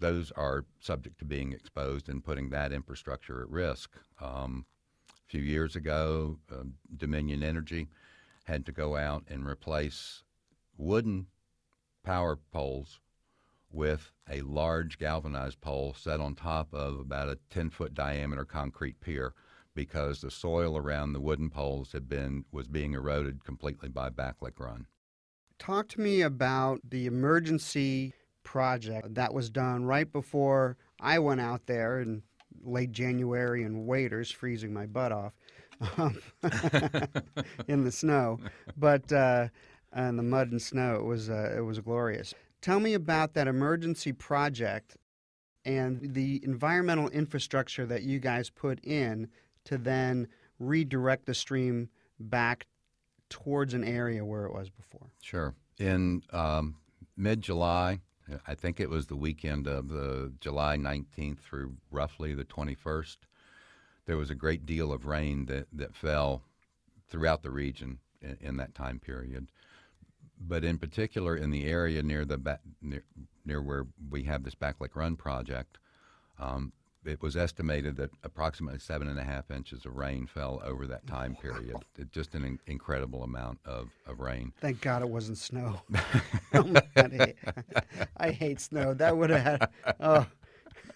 those 0.01 0.31
are 0.33 0.65
subject 0.79 1.19
to 1.19 1.25
being 1.25 1.53
exposed 1.53 2.09
and 2.09 2.25
putting 2.25 2.51
that 2.51 2.73
infrastructure 2.73 3.43
at 3.43 3.51
risk. 3.51 3.91
Um, 4.21 4.65
a 5.11 5.29
few 5.29 5.43
years 5.43 5.75
ago, 5.75 6.39
uh, 6.53 6.63
Dominion 6.97 7.43
Energy 7.43 7.89
had 8.45 8.65
to 8.67 8.73
go 8.73 8.97
out 8.97 9.25
and 9.29 9.45
replace 9.45 10.23
wooden 10.77 11.27
power 12.05 12.39
poles 12.53 13.01
with 13.71 14.13
a 14.31 14.41
large 14.43 14.99
galvanized 14.99 15.61
pole 15.61 15.95
set 15.99 16.21
on 16.21 16.35
top 16.35 16.73
of 16.73 16.99
about 16.99 17.29
a 17.29 17.39
10 17.51 17.71
foot 17.71 17.93
diameter 17.93 18.45
concrete 18.45 19.01
pier 19.01 19.35
because 19.79 20.23
the 20.23 20.31
soil 20.31 20.77
around 20.77 21.13
the 21.13 21.21
wooden 21.21 21.49
poles 21.49 21.93
had 21.93 22.09
been 22.09 22.45
was 22.51 22.67
being 22.67 22.95
eroded 22.95 23.45
completely 23.45 23.89
by 23.89 24.11
backlick 24.11 24.59
run. 24.59 24.89
Talk 25.57 25.87
to 25.91 26.01
me 26.01 26.21
about 26.21 26.81
the 26.83 27.07
emergency 27.07 28.13
project 28.43 29.15
that 29.15 29.33
was 29.33 29.51
done 29.51 29.85
right 29.85 30.13
before 30.13 30.77
I 30.99 31.21
went 31.21 31.41
out 31.41 31.67
there 31.67 32.01
in 32.01 32.25
late 32.65 32.91
January 32.91 33.63
in 33.63 33.87
waders, 33.87 34.33
freezing 34.33 34.75
my 34.75 34.87
butt 34.87 35.13
off 35.13 35.33
um, 35.97 36.19
in 37.69 37.85
the 37.85 37.93
snow, 37.93 38.41
but 38.77 39.13
uh, 39.13 39.47
in 39.95 40.17
the 40.17 40.25
mud 40.25 40.51
and 40.51 40.61
snow, 40.61 40.97
it 40.97 41.05
was 41.05 41.31
uh, 41.31 41.55
it 41.57 41.61
was 41.61 41.79
glorious. 41.79 42.35
Tell 42.63 42.81
me 42.81 42.95
about 42.95 43.35
that 43.35 43.47
emergency 43.47 44.13
project 44.13 44.97
and 45.65 46.01
the 46.03 46.41
environmental 46.43 47.09
infrastructure 47.11 47.87
that 47.87 48.03
you 48.03 48.19
guys 48.19 48.51
put 48.51 48.85
in 48.85 49.29
to 49.69 49.79
then 49.79 50.29
redirect 50.59 51.27
the 51.27 51.35
stream 51.35 51.89
back 52.21 52.67
towards 53.31 53.75
an 53.75 53.85
area 53.85 54.25
where 54.25 54.45
it 54.45 54.53
was 54.53 54.71
before. 54.71 55.09
Sure. 55.23 55.55
In 55.79 56.23
um, 56.33 56.77
mid 57.17 57.41
July, 57.41 58.01
I 58.47 58.55
think 58.55 58.81
it 58.81 58.91
was 58.91 59.07
the 59.07 59.17
weekend 59.17 59.67
of 59.67 59.89
the 59.89 60.33
July 60.41 60.77
19th 60.77 61.39
through 61.39 61.75
roughly 61.91 62.35
the 62.35 62.45
21st 62.45 63.17
there 64.09 64.17
was 64.17 64.31
a 64.31 64.35
great 64.35 64.65
deal 64.65 64.91
of 64.91 65.05
rain 65.05 65.45
that, 65.47 65.67
that 65.71 65.95
fell 65.95 66.43
throughout 67.09 67.43
the 67.43 67.51
region 67.51 67.99
in, 68.23 68.39
in 68.41 68.57
that 68.57 68.75
time 68.75 68.99
period. 68.99 69.49
But 70.41 70.65
in 70.65 70.79
particular, 70.79 71.37
in 71.37 71.51
the 71.51 71.67
area 71.67 72.03
near 72.03 72.25
the 72.25 72.39
ba- 72.39 72.61
near, 72.81 73.05
near 73.45 73.61
where 73.61 73.87
we 74.09 74.23
have 74.23 74.45
this 74.45 74.55
Backlick 74.55 74.97
Run 74.97 75.15
project, 75.15 75.77
um, 76.39 76.73
it 77.05 77.23
was 77.23 77.37
estimated 77.37 77.97
that 77.97 78.11
approximately 78.23 78.79
seven 78.79 79.09
and 79.09 79.19
a 79.19 79.25
half 79.25 79.51
inches 79.51 79.85
of 79.87 79.97
rain 79.97 80.27
fell 80.27 80.61
over 80.65 80.87
that 80.87 81.07
time 81.07 81.37
period. 81.37 81.77
It, 81.99 82.13
just 82.13 82.35
an 82.37 82.45
in- 82.45 82.61
incredible 82.67 83.25
amount 83.25 83.59
of, 83.65 83.89
of 84.07 84.21
rain. 84.21 84.53
Thank 84.61 84.81
God 84.81 85.03
it 85.03 85.09
wasn't 85.09 85.37
snow. 85.37 85.81
oh, 86.55 86.75
I, 86.97 87.09
hate, 87.09 87.37
I, 88.17 88.31
hate, 88.31 88.61
snow. 88.61 88.95
That 88.95 89.17
would 89.17 89.31
have 89.31 89.43
had. 89.43 89.69
Oh. 89.99 90.27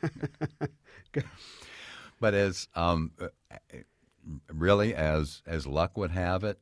But 2.23 2.35
as 2.35 2.69
um, 2.77 3.11
uh, 3.21 3.29
really 4.49 4.95
as 4.95 5.43
as 5.45 5.67
luck 5.67 5.97
would 5.97 6.13
have 6.13 6.45
it, 6.45 6.61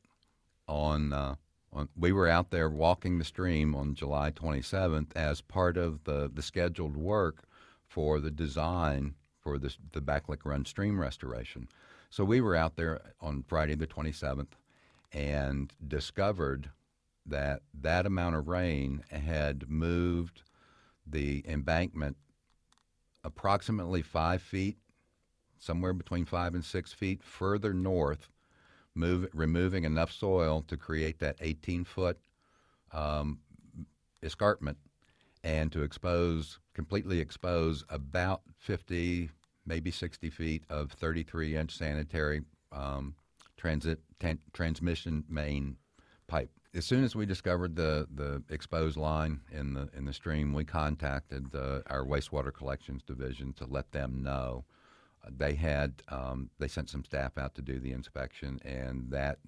on, 0.66 1.12
uh, 1.12 1.35
on 1.70 1.90
we 1.94 2.12
were 2.12 2.28
out 2.28 2.50
there 2.50 2.70
walking 2.70 3.18
the 3.18 3.26
stream 3.26 3.75
on 3.75 3.94
July 3.94 4.30
27th 4.30 5.14
as 5.14 5.42
part 5.42 5.76
of 5.76 6.04
the 6.04 6.30
the 6.32 6.40
scheduled 6.40 6.97
work 6.97 7.44
for 7.87 8.20
the 8.20 8.30
design 8.30 9.16
for 9.50 9.59
the 9.59 10.00
Backlick 10.00 10.45
Run 10.45 10.64
stream 10.64 11.00
restoration. 11.00 11.69
So 12.09 12.25
we 12.25 12.40
were 12.40 12.54
out 12.54 12.76
there 12.76 13.00
on 13.21 13.42
Friday 13.42 13.75
the 13.75 13.87
27th 13.87 14.52
and 15.12 15.73
discovered 15.87 16.71
that 17.26 17.62
that 17.75 18.07
amount 18.07 18.37
of 18.37 18.49
rain 18.49 19.02
had 19.11 19.69
moved 19.69 20.42
the 21.07 21.45
embankment 21.49 22.16
approximately 23.25 24.02
five 24.02 24.40
feet 24.40 24.78
somewhere 25.59 25.92
between 25.92 26.25
five 26.25 26.54
and 26.54 26.64
six 26.64 26.92
feet 26.92 27.23
further 27.23 27.75
north, 27.75 28.28
move, 28.95 29.28
removing 29.35 29.85
enough 29.85 30.12
soil 30.12 30.64
to 30.69 30.76
create 30.76 31.19
that 31.19 31.37
18 31.40 31.85
foot 31.85 32.19
um, 32.92 33.40
escarpment 34.23 34.78
and 35.42 35.73
to 35.73 35.83
expose, 35.83 36.59
completely 36.73 37.21
expose 37.21 37.85
about 37.88 38.42
50, 38.59 39.30
maybe 39.71 39.93
60 39.93 40.31
feet 40.31 40.65
of 40.69 40.91
33 40.91 41.57
inch 41.57 41.79
sanitary 41.79 42.43
um, 42.73 43.15
transit 43.57 44.00
transmission 44.53 45.23
main 45.29 45.77
pipe. 46.27 46.50
As 46.75 46.85
soon 46.85 47.05
as 47.05 47.15
we 47.15 47.25
discovered 47.25 47.77
the, 47.77 48.09
the 48.12 48.43
exposed 48.50 48.97
line 48.97 49.41
in 49.53 49.75
the 49.75 49.89
in 49.97 50.05
the 50.07 50.12
stream, 50.12 50.53
we 50.53 50.65
contacted 50.65 51.53
the, 51.53 51.85
our 51.87 52.05
wastewater 52.05 52.53
collections 52.53 53.03
division 53.05 53.53
to 53.55 53.65
let 53.65 53.93
them 53.93 54.23
know 54.23 54.65
they 55.29 55.55
had 55.55 56.03
um, 56.09 56.50
they 56.59 56.69
sent 56.69 56.91
some 56.91 57.05
staff 57.05 57.39
out 57.39 57.55
to 57.55 57.62
do 57.62 57.79
the 57.79 57.93
inspection, 57.93 58.59
and 58.65 59.11
that 59.11 59.39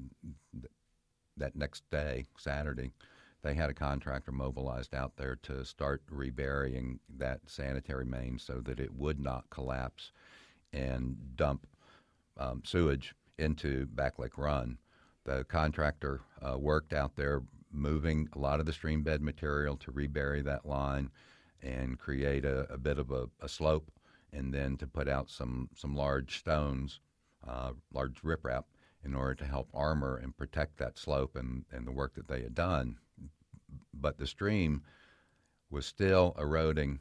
that 1.37 1.57
next 1.57 1.83
day, 1.91 2.26
Saturday, 2.38 2.93
they 3.42 3.54
had 3.54 3.70
a 3.70 3.75
contractor 3.75 4.32
mobilized 4.32 4.94
out 4.94 5.16
there 5.16 5.37
to 5.42 5.64
start 5.64 6.02
reburying 6.11 7.00
that 7.18 7.40
sanitary 7.46 8.04
main 8.04 8.38
so 8.38 8.61
that 8.61 8.78
it 8.78 8.94
would 8.94 9.18
not 9.18 9.50
collapse 9.50 10.12
and 10.72 11.16
dump 11.37 11.66
um, 12.38 12.62
sewage 12.64 13.14
into 13.38 13.87
Backlick 13.87 14.37
Run. 14.37 14.78
The 15.25 15.44
contractor 15.44 16.20
uh, 16.40 16.58
worked 16.58 16.92
out 16.92 17.16
there 17.16 17.42
moving 17.72 18.28
a 18.34 18.38
lot 18.38 18.61
of 18.61 18.66
the 18.66 18.72
stream 18.72 19.02
bed 19.02 19.22
material 19.22 19.76
to 19.78 19.90
rebury 19.90 20.42
that 20.42 20.66
line 20.66 21.11
and 21.62 21.99
create 21.99 22.44
a, 22.44 22.72
a 22.72 22.78
bit 22.78 22.99
of 22.99 23.11
a, 23.11 23.28
a, 23.40 23.49
slope, 23.49 23.90
and 24.32 24.52
then 24.52 24.76
to 24.76 24.87
put 24.87 25.08
out 25.08 25.30
some, 25.30 25.68
some 25.75 25.94
large 25.94 26.38
stones, 26.38 27.00
uh, 27.46 27.72
large 27.92 28.20
riprap, 28.22 28.64
in 29.04 29.14
order 29.14 29.34
to 29.34 29.44
help 29.44 29.68
armor 29.72 30.16
and 30.16 30.37
protect 30.37 30.76
that 30.78 30.99
slope 30.99 31.37
and, 31.37 31.64
and 31.72 31.87
the 31.87 31.92
work 31.92 32.14
that 32.14 32.28
they 32.28 32.42
had 32.42 32.54
done. 32.54 32.96
But 33.95 34.19
the 34.19 34.26
stream 34.26 34.83
was 35.71 35.87
still 35.87 36.35
eroding 36.38 37.00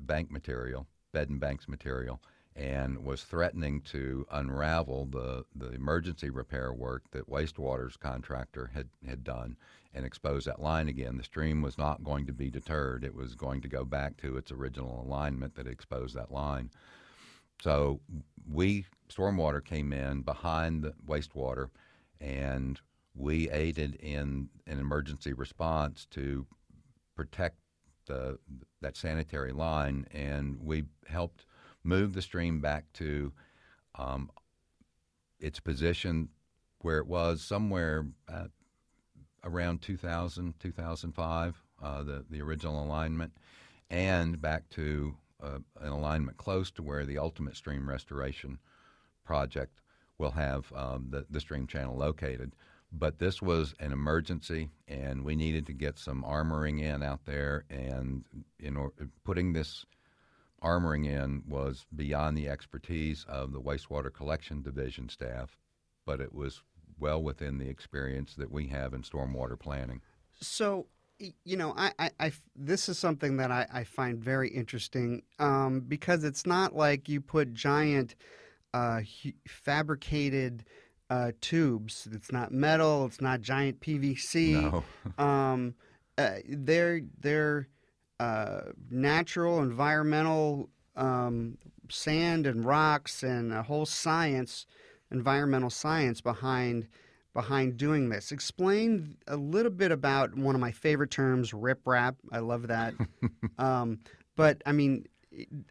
bank 0.00 0.30
material, 0.30 0.86
bed 1.12 1.28
and 1.28 1.40
banks 1.40 1.68
material, 1.68 2.20
and 2.56 3.04
was 3.04 3.24
threatening 3.24 3.80
to 3.80 4.26
unravel 4.30 5.06
the, 5.06 5.44
the 5.54 5.70
emergency 5.72 6.30
repair 6.30 6.72
work 6.72 7.02
that 7.10 7.28
wastewater's 7.28 7.96
contractor 7.96 8.70
had, 8.72 8.88
had 9.06 9.24
done 9.24 9.56
and 9.92 10.06
expose 10.06 10.44
that 10.44 10.60
line 10.60 10.88
again. 10.88 11.16
The 11.16 11.24
stream 11.24 11.62
was 11.62 11.78
not 11.78 12.04
going 12.04 12.26
to 12.26 12.32
be 12.32 12.50
deterred. 12.50 13.04
It 13.04 13.14
was 13.14 13.34
going 13.34 13.60
to 13.62 13.68
go 13.68 13.84
back 13.84 14.16
to 14.18 14.36
its 14.36 14.52
original 14.52 15.04
alignment 15.04 15.54
that 15.56 15.66
exposed 15.66 16.14
that 16.14 16.32
line. 16.32 16.70
So 17.60 18.00
we, 18.50 18.86
stormwater 19.08 19.64
came 19.64 19.92
in 19.92 20.22
behind 20.22 20.82
the 20.82 20.94
wastewater 21.06 21.70
and 22.20 22.80
we 23.14 23.50
aided 23.50 23.94
in 23.96 24.48
an 24.66 24.78
emergency 24.80 25.32
response 25.32 26.06
to 26.10 26.46
protect 27.16 27.56
the, 28.06 28.38
that 28.80 28.96
sanitary 28.96 29.52
line 29.52 30.06
and 30.12 30.58
we 30.60 30.84
helped 31.08 31.46
move 31.84 32.14
the 32.14 32.22
stream 32.22 32.60
back 32.60 32.84
to 32.92 33.32
um, 33.94 34.30
its 35.38 35.60
position 35.60 36.28
where 36.80 36.98
it 36.98 37.06
was 37.06 37.42
somewhere 37.42 38.06
around 39.44 39.82
2000, 39.82 40.54
2005, 40.58 41.62
uh, 41.82 42.02
the, 42.02 42.24
the 42.30 42.40
original 42.40 42.82
alignment, 42.82 43.32
and 43.90 44.40
back 44.40 44.68
to 44.70 45.14
uh, 45.42 45.58
an 45.80 45.92
alignment 45.92 46.36
close 46.36 46.70
to 46.70 46.82
where 46.82 47.04
the 47.04 47.18
ultimate 47.18 47.56
stream 47.56 47.88
restoration 47.88 48.58
project 49.24 49.80
will 50.18 50.32
have 50.32 50.72
um, 50.74 51.06
the, 51.10 51.26
the 51.30 51.40
stream 51.40 51.66
channel 51.66 51.96
located. 51.96 52.54
But 52.96 53.18
this 53.18 53.42
was 53.42 53.74
an 53.80 53.92
emergency, 53.92 54.70
and 54.86 55.24
we 55.24 55.34
needed 55.34 55.66
to 55.66 55.72
get 55.72 55.98
some 55.98 56.22
armoring 56.22 56.80
in 56.80 57.02
out 57.02 57.24
there. 57.24 57.64
And 57.68 58.24
in 58.60 58.76
or, 58.76 58.92
putting 59.24 59.52
this 59.52 59.84
armoring 60.62 61.06
in 61.06 61.42
was 61.46 61.86
beyond 61.94 62.36
the 62.36 62.48
expertise 62.48 63.26
of 63.28 63.52
the 63.52 63.60
wastewater 63.60 64.12
collection 64.12 64.62
division 64.62 65.08
staff, 65.08 65.56
but 66.06 66.20
it 66.20 66.34
was 66.34 66.62
well 66.98 67.22
within 67.22 67.58
the 67.58 67.68
experience 67.68 68.34
that 68.34 68.50
we 68.50 68.68
have 68.68 68.94
in 68.94 69.02
stormwater 69.02 69.58
planning. 69.58 70.00
So, 70.40 70.86
you 71.18 71.56
know, 71.56 71.74
I, 71.76 71.92
I, 71.98 72.10
I 72.18 72.32
this 72.56 72.88
is 72.88 72.98
something 72.98 73.36
that 73.36 73.50
I, 73.50 73.66
I 73.72 73.84
find 73.84 74.18
very 74.18 74.48
interesting 74.48 75.22
um, 75.38 75.80
because 75.80 76.24
it's 76.24 76.46
not 76.46 76.74
like 76.74 77.08
you 77.08 77.20
put 77.20 77.52
giant 77.52 78.14
uh, 78.72 79.02
fabricated 79.46 80.64
uh, 81.14 81.32
tubes. 81.40 82.08
It's 82.12 82.32
not 82.32 82.52
metal. 82.52 83.06
It's 83.06 83.20
not 83.20 83.40
giant 83.40 83.80
PVC. 83.80 84.60
No. 84.60 84.84
um, 85.24 85.74
uh, 86.18 86.36
they're 86.48 87.02
they're 87.20 87.68
uh, 88.18 88.62
natural, 88.90 89.60
environmental 89.60 90.70
um, 90.96 91.58
sand 91.88 92.46
and 92.46 92.64
rocks 92.64 93.22
and 93.22 93.52
a 93.52 93.62
whole 93.62 93.86
science 93.86 94.66
environmental 95.10 95.70
science 95.70 96.20
behind 96.20 96.88
behind 97.32 97.76
doing 97.76 98.08
this. 98.08 98.32
Explain 98.32 99.16
a 99.28 99.36
little 99.36 99.72
bit 99.72 99.92
about 99.92 100.36
one 100.36 100.54
of 100.54 100.60
my 100.60 100.72
favorite 100.72 101.10
terms, 101.10 101.52
riprap. 101.52 102.16
I 102.32 102.38
love 102.40 102.68
that. 102.68 102.94
um, 103.58 104.00
but 104.36 104.62
I 104.66 104.72
mean, 104.72 105.06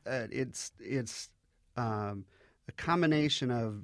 uh, 0.05 0.27
it's 0.31 0.72
it's 0.79 1.29
um, 1.75 2.25
a 2.68 2.72
combination 2.74 3.51
of 3.51 3.83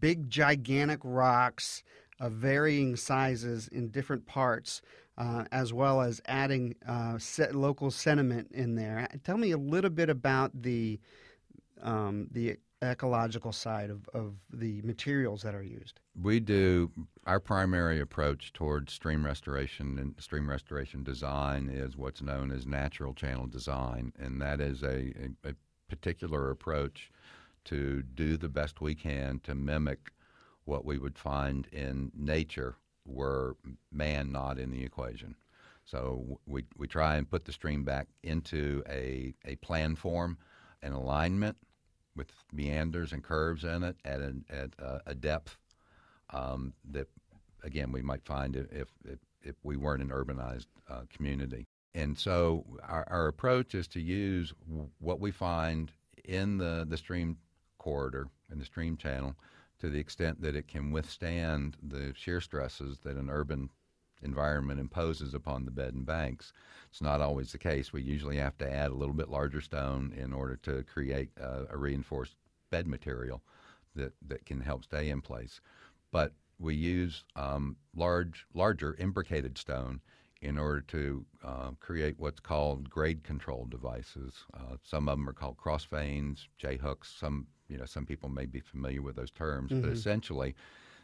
big, 0.00 0.30
gigantic 0.30 1.00
rocks 1.02 1.82
of 2.18 2.32
varying 2.32 2.96
sizes 2.96 3.68
in 3.68 3.88
different 3.88 4.26
parts, 4.26 4.82
uh, 5.18 5.44
as 5.52 5.72
well 5.72 6.00
as 6.00 6.20
adding 6.26 6.74
uh, 6.86 7.18
local 7.52 7.90
sediment 7.90 8.50
in 8.52 8.74
there. 8.74 9.08
Tell 9.24 9.36
me 9.36 9.50
a 9.50 9.58
little 9.58 9.90
bit 9.90 10.08
about 10.08 10.50
the 10.62 11.00
um, 11.82 12.28
the 12.30 12.56
ecological 12.82 13.52
side 13.52 13.90
of, 13.90 14.08
of 14.12 14.34
the 14.52 14.82
materials 14.82 15.42
that 15.42 15.54
are 15.54 15.62
used? 15.62 16.00
We 16.20 16.40
do 16.40 16.90
our 17.26 17.40
primary 17.40 18.00
approach 18.00 18.52
towards 18.52 18.92
stream 18.92 19.24
restoration 19.24 19.98
and 19.98 20.14
stream 20.18 20.48
restoration 20.48 21.02
design 21.02 21.68
is 21.68 21.96
what's 21.96 22.22
known 22.22 22.50
as 22.50 22.66
natural 22.66 23.14
channel 23.14 23.46
design, 23.46 24.12
and 24.18 24.40
that 24.40 24.60
is 24.60 24.82
a, 24.82 25.12
a 25.44 25.54
particular 25.88 26.50
approach 26.50 27.10
to 27.66 28.02
do 28.02 28.36
the 28.36 28.48
best 28.48 28.80
we 28.80 28.94
can 28.94 29.40
to 29.44 29.54
mimic 29.54 30.12
what 30.64 30.84
we 30.84 30.98
would 30.98 31.18
find 31.18 31.66
in 31.68 32.10
nature 32.14 32.76
were 33.06 33.56
man 33.92 34.32
not 34.32 34.58
in 34.58 34.70
the 34.70 34.82
equation. 34.82 35.36
So 35.84 36.40
we, 36.46 36.64
we 36.76 36.88
try 36.88 37.16
and 37.16 37.30
put 37.30 37.44
the 37.44 37.52
stream 37.52 37.84
back 37.84 38.08
into 38.24 38.82
a, 38.88 39.34
a 39.44 39.54
plan 39.56 39.94
form, 39.94 40.38
an 40.82 40.92
alignment, 40.92 41.56
with 42.16 42.32
meanders 42.52 43.12
and 43.12 43.22
curves 43.22 43.62
in 43.62 43.84
it 43.84 43.96
at 44.04 44.20
a, 44.20 44.34
at 44.50 44.70
a, 45.06 45.14
depth 45.14 45.58
um, 46.30 46.72
that, 46.90 47.06
again, 47.62 47.92
we 47.92 48.02
might 48.02 48.24
find 48.24 48.56
if, 48.56 48.88
if, 49.04 49.18
if 49.42 49.54
we 49.62 49.76
weren't 49.76 50.02
an 50.02 50.08
urbanized 50.08 50.66
uh, 50.88 51.02
community. 51.14 51.66
And 51.94 52.18
so 52.18 52.64
our, 52.82 53.06
our 53.08 53.26
approach 53.28 53.74
is 53.74 53.86
to 53.88 54.00
use 54.00 54.52
what 54.98 55.20
we 55.20 55.30
find 55.30 55.92
in 56.24 56.58
the, 56.58 56.86
the 56.88 56.96
stream 56.96 57.36
corridor 57.86 58.26
and 58.50 58.60
the 58.60 58.64
stream 58.64 58.96
channel 58.96 59.36
to 59.78 59.88
the 59.88 60.00
extent 60.00 60.42
that 60.42 60.56
it 60.56 60.66
can 60.66 60.90
withstand 60.90 61.76
the 61.80 62.12
shear 62.16 62.40
stresses 62.40 62.98
that 63.04 63.16
an 63.16 63.30
urban 63.30 63.70
environment 64.22 64.80
imposes 64.80 65.34
upon 65.34 65.64
the 65.64 65.70
bed 65.70 65.94
and 65.94 66.04
banks. 66.04 66.52
It's 66.90 67.00
not 67.00 67.20
always 67.20 67.52
the 67.52 67.58
case. 67.58 67.92
We 67.92 68.02
usually 68.02 68.38
have 68.38 68.58
to 68.58 68.68
add 68.68 68.90
a 68.90 68.94
little 68.94 69.14
bit 69.14 69.28
larger 69.28 69.60
stone 69.60 70.12
in 70.16 70.32
order 70.32 70.56
to 70.64 70.82
create 70.82 71.30
a 71.38 71.76
reinforced 71.78 72.34
bed 72.72 72.88
material 72.88 73.40
that, 73.94 74.14
that 74.26 74.44
can 74.44 74.62
help 74.62 74.82
stay 74.82 75.08
in 75.08 75.20
place. 75.20 75.60
But 76.10 76.32
we 76.58 76.74
use 76.74 77.24
um, 77.36 77.76
large, 77.94 78.46
larger 78.52 78.96
imbricated 78.98 79.58
stone 79.58 80.00
in 80.46 80.58
order 80.58 80.80
to 80.80 81.26
uh, 81.44 81.70
create 81.80 82.14
what's 82.18 82.38
called 82.38 82.88
grade 82.88 83.24
control 83.24 83.66
devices. 83.68 84.44
Uh, 84.54 84.76
some 84.80 85.08
of 85.08 85.18
them 85.18 85.28
are 85.28 85.32
called 85.32 85.56
cross 85.56 85.84
vanes, 85.84 86.46
J 86.56 86.76
hooks. 86.76 87.12
Some, 87.18 87.48
you 87.68 87.76
know, 87.76 87.84
some 87.84 88.06
people 88.06 88.28
may 88.28 88.46
be 88.46 88.60
familiar 88.60 89.02
with 89.02 89.16
those 89.16 89.32
terms, 89.32 89.72
mm-hmm. 89.72 89.80
but 89.80 89.90
essentially, 89.90 90.54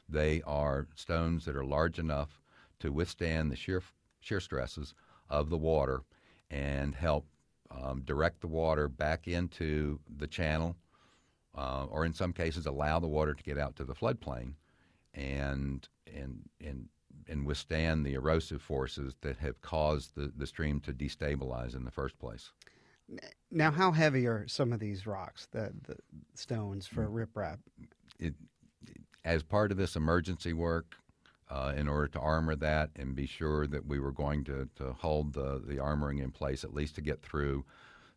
they 0.08 0.42
are 0.46 0.86
stones 0.94 1.44
that 1.44 1.56
are 1.56 1.64
large 1.64 1.98
enough 1.98 2.40
to 2.78 2.92
withstand 2.92 3.50
the 3.50 3.56
shear, 3.56 3.82
shear 4.20 4.38
stresses 4.38 4.94
of 5.28 5.50
the 5.50 5.58
water 5.58 6.02
and 6.48 6.94
help 6.94 7.26
um, 7.72 8.02
direct 8.02 8.42
the 8.42 8.46
water 8.46 8.86
back 8.86 9.26
into 9.26 9.98
the 10.18 10.28
channel, 10.28 10.76
uh, 11.58 11.86
or 11.86 12.04
in 12.04 12.12
some 12.12 12.32
cases, 12.32 12.66
allow 12.66 13.00
the 13.00 13.08
water 13.08 13.34
to 13.34 13.42
get 13.42 13.58
out 13.58 13.74
to 13.74 13.84
the 13.84 13.94
floodplain 13.94 14.52
and, 15.14 15.88
and, 16.06 16.48
and, 16.60 16.88
and 17.28 17.46
withstand 17.46 18.04
the 18.04 18.14
erosive 18.14 18.62
forces 18.62 19.14
that 19.22 19.38
have 19.38 19.60
caused 19.60 20.14
the, 20.14 20.32
the 20.36 20.46
stream 20.46 20.80
to 20.80 20.92
destabilize 20.92 21.74
in 21.74 21.84
the 21.84 21.90
first 21.90 22.18
place. 22.18 22.50
Now, 23.50 23.70
how 23.70 23.92
heavy 23.92 24.26
are 24.26 24.46
some 24.48 24.72
of 24.72 24.80
these 24.80 25.06
rocks, 25.06 25.46
the, 25.52 25.72
the 25.86 25.96
stones 26.34 26.86
for 26.86 27.06
mm. 27.06 27.26
riprap? 27.26 27.58
It, 28.18 28.34
as 29.24 29.42
part 29.42 29.70
of 29.70 29.76
this 29.76 29.96
emergency 29.96 30.52
work, 30.52 30.96
uh, 31.52 31.74
in 31.76 31.86
order 31.86 32.08
to 32.08 32.18
armor 32.18 32.56
that 32.56 32.90
and 32.96 33.14
be 33.14 33.26
sure 33.26 33.66
that 33.66 33.86
we 33.86 34.00
were 34.00 34.12
going 34.12 34.42
to, 34.42 34.68
to 34.74 34.92
hold 34.94 35.34
the, 35.34 35.62
the 35.66 35.76
armoring 35.76 36.22
in 36.22 36.30
place 36.30 36.64
at 36.64 36.72
least 36.72 36.94
to 36.94 37.02
get 37.02 37.20
through 37.20 37.62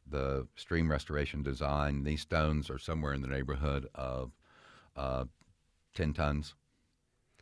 the 0.10 0.48
stream 0.56 0.90
restoration 0.90 1.44
design. 1.44 2.04
These 2.04 2.22
stones 2.22 2.70
are 2.70 2.80
somewhere 2.80 3.14
in 3.14 3.22
the 3.22 3.28
neighborhood 3.28 3.90
of 3.94 4.32
uh, 4.96 5.26
10 5.96 6.14
tons, 6.14 6.56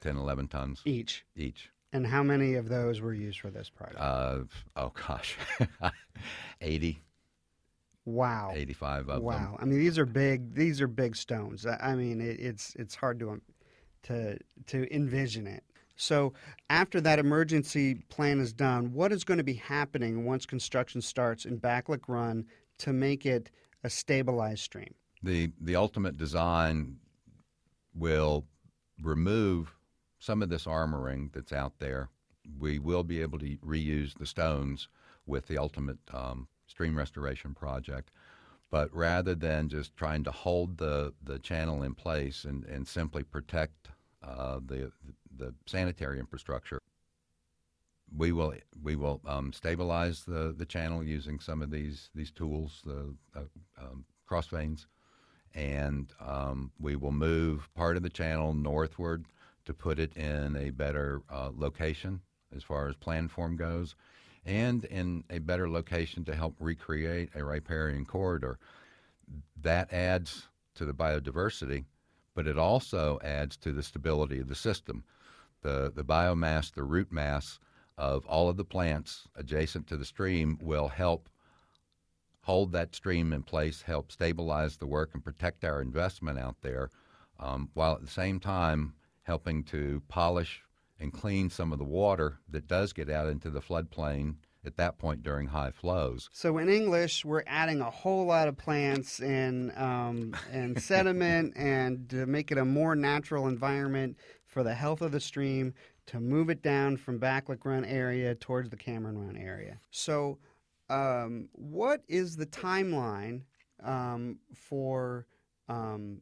10, 0.04 0.18
11 0.18 0.48
tons. 0.50 0.82
Each? 0.86 1.26
Each. 1.36 1.70
And 1.94 2.06
how 2.06 2.24
many 2.24 2.56
of 2.56 2.70
those 2.70 3.00
were 3.02 3.13
used 3.13 3.39
for 3.39 3.50
this 3.50 3.70
project? 3.70 4.00
Uh, 4.00 4.39
oh, 4.76 4.92
gosh, 5.08 5.38
80. 6.62 7.00
Wow. 8.06 8.52
85 8.54 9.10
of 9.10 9.24
wow. 9.24 9.34
them. 9.34 9.52
Wow. 9.52 9.58
I 9.62 9.66
mean, 9.66 9.80
these 9.80 9.98
are 9.98 10.06
big, 10.06 10.56
these 10.56 10.82
are 10.82 10.88
big 10.88 11.16
stones. 11.16 11.66
I 11.66 11.96
mean, 11.96 12.20
it, 12.20 12.39
it's, 12.39 12.76
it's 12.76 12.96
hard 12.96 13.20
to, 13.20 13.42
to, 14.04 14.38
to 14.68 14.94
envision 14.94 15.48
it. 15.48 15.63
So, 15.96 16.34
after 16.72 17.00
that 17.02 17.20
emergency 17.20 17.96
plan 18.10 18.39
is 18.39 18.52
done, 18.52 18.94
what 18.94 19.12
is 19.12 19.24
going 19.24 19.38
to 19.38 19.44
be 19.44 19.54
happening 19.54 20.26
once 20.26 20.46
construction 20.46 21.02
starts 21.02 21.46
in 21.46 21.60
Backlick 21.60 22.02
Run 22.08 22.46
to 22.80 22.92
make 22.92 23.28
it 23.28 23.52
a 23.84 23.89
stabilized 23.92 24.63
stream? 24.63 24.96
The 25.22 25.52
the 25.62 25.76
ultimate 25.76 26.18
design 26.18 26.98
will 27.94 28.46
remove 29.02 29.76
some 30.24 30.42
of 30.42 30.48
this 30.48 30.66
armoring 30.66 31.30
that's 31.34 31.52
out 31.52 31.74
there. 31.80 32.10
We 32.58 32.80
will 32.80 33.04
be 33.04 33.22
able 33.22 33.40
to 33.40 33.58
reuse 33.58 34.18
the 34.18 34.26
stones 34.26 34.88
with 35.26 35.48
the 35.48 35.58
ultimate 35.58 35.98
um, 36.14 36.48
stream 36.66 36.98
restoration 36.98 37.54
project. 37.54 38.12
But 38.72 38.94
rather 38.96 39.36
than 39.36 39.68
just 39.68 39.96
trying 39.98 40.24
to 40.24 40.32
hold 40.32 40.78
the, 40.78 41.14
the 41.22 41.40
channel 41.40 41.84
in 41.84 41.94
place 41.94 42.46
and, 42.46 42.64
and 42.66 42.88
simply 42.88 43.24
protect 43.24 43.90
uh, 44.24 44.60
the, 44.66 44.92
the 45.38 45.54
sanitary 45.66 46.20
infrastructure, 46.20 46.80
we 48.16 48.32
will 48.32 48.54
we 48.82 48.96
will 48.96 49.20
um, 49.28 49.52
stabilize 49.52 50.24
the, 50.24 50.54
the 50.58 50.66
channel 50.66 51.04
using 51.04 51.40
some 51.40 51.62
of 51.62 51.72
these 51.72 52.10
these 52.14 52.32
tools, 52.32 52.82
the 52.86 53.14
uh, 53.36 53.42
um, 53.82 54.06
cross 54.28 54.48
vanes, 54.48 54.88
and 55.54 56.14
um, 56.20 56.72
we 56.80 56.96
will 56.96 57.12
move 57.12 57.70
part 57.74 57.98
of 57.98 58.04
the 58.04 58.10
channel 58.10 58.54
northward 58.54 59.26
to 59.65 59.73
put 59.73 59.99
it 59.99 60.15
in 60.15 60.56
a 60.56 60.69
better 60.69 61.21
uh, 61.30 61.49
location 61.56 62.21
as 62.56 62.63
far 62.63 62.88
as 62.88 62.95
plan 62.95 63.28
form 63.28 63.56
goes, 63.56 63.95
and 64.45 64.86
in 64.86 65.23
a 65.30 65.39
better 65.39 65.69
location 65.69 66.23
to 66.26 66.36
help 66.36 66.56
recreate 66.60 67.30
a 67.36 67.43
riparian 67.43 68.06
corridor. 68.06 68.60
That 69.62 69.91
adds 69.91 70.47
to 70.76 70.86
the 70.86 70.93
biodiversity, 70.93 71.86
but 72.36 72.47
it 72.47 72.58
also 72.58 73.19
adds 73.23 73.58
to 73.58 73.71
the 73.71 73.84
stability 73.84 74.39
of 74.39 74.47
the 74.47 74.56
system. 74.56 75.04
The 75.62 75.91
the 75.95 76.04
biomass, 76.04 76.73
the 76.73 76.84
root 76.84 77.12
mass 77.12 77.60
of 77.97 78.26
all 78.26 78.49
of 78.49 78.58
the 78.58 78.65
plants 78.65 79.28
adjacent 79.36 79.88
to 79.88 79.97
the 79.97 80.06
stream 80.06 80.58
will 80.62 80.89
help 80.89 81.30
hold 82.41 82.73
that 82.73 82.93
stream 82.93 83.32
in 83.32 83.43
place, 83.43 83.82
help 83.82 84.12
stabilize 84.12 84.78
the 84.78 84.86
work, 84.86 85.12
and 85.13 85.23
protect 85.23 85.63
our 85.63 85.82
investment 85.82 86.38
out 86.38 86.58
there, 86.62 86.89
um, 87.39 87.69
while 87.73 87.93
at 87.93 88.02
the 88.02 88.08
same 88.08 88.39
time 88.39 88.93
helping 89.24 89.64
to 89.64 90.02
polish 90.08 90.62
and 91.00 91.12
clean 91.12 91.50
some 91.50 91.74
of 91.74 91.80
the 91.80 91.86
water 91.86 92.40
that 92.50 92.68
does 92.68 92.94
get 92.94 93.10
out 93.10 93.28
into 93.28 93.50
the 93.50 93.62
floodplain 93.62 94.36
at 94.66 94.78
that 94.78 94.98
point 94.98 95.24
during 95.24 95.48
high 95.48 95.72
flows. 95.72 96.30
So 96.32 96.58
in 96.58 96.70
English, 96.70 97.26
we're 97.26 97.44
adding 97.46 97.82
a 97.82 97.90
whole 97.90 98.26
lot 98.26 98.48
of 98.48 98.58
plants 98.58 99.20
and 99.20 99.72
um, 99.78 100.36
and 100.52 100.82
sediment 100.82 101.54
and 101.58 102.10
to 102.10 102.26
make 102.26 102.52
it 102.52 102.58
a 102.58 102.66
more 102.66 102.96
natural 102.96 103.48
environment 103.48 104.18
for 104.46 104.64
the 104.64 104.74
health 104.74 105.02
of 105.02 105.12
the 105.12 105.20
stream 105.20 105.74
to 106.06 106.20
move 106.20 106.50
it 106.50 106.62
down 106.62 106.98
from 106.98 107.20
Backlick 107.20 107.66
Run 107.66 107.86
area 107.86 108.36
towards 108.36 108.70
the 108.70 108.78
Cameron 108.78 109.18
Run 109.18 109.38
area. 109.38 109.80
So, 109.92 110.38
um, 110.90 111.50
what 111.54 112.02
is 112.08 112.36
the 112.36 112.46
timeline 112.46 113.42
um, 113.84 114.40
for 114.54 115.26
um, 115.70 116.22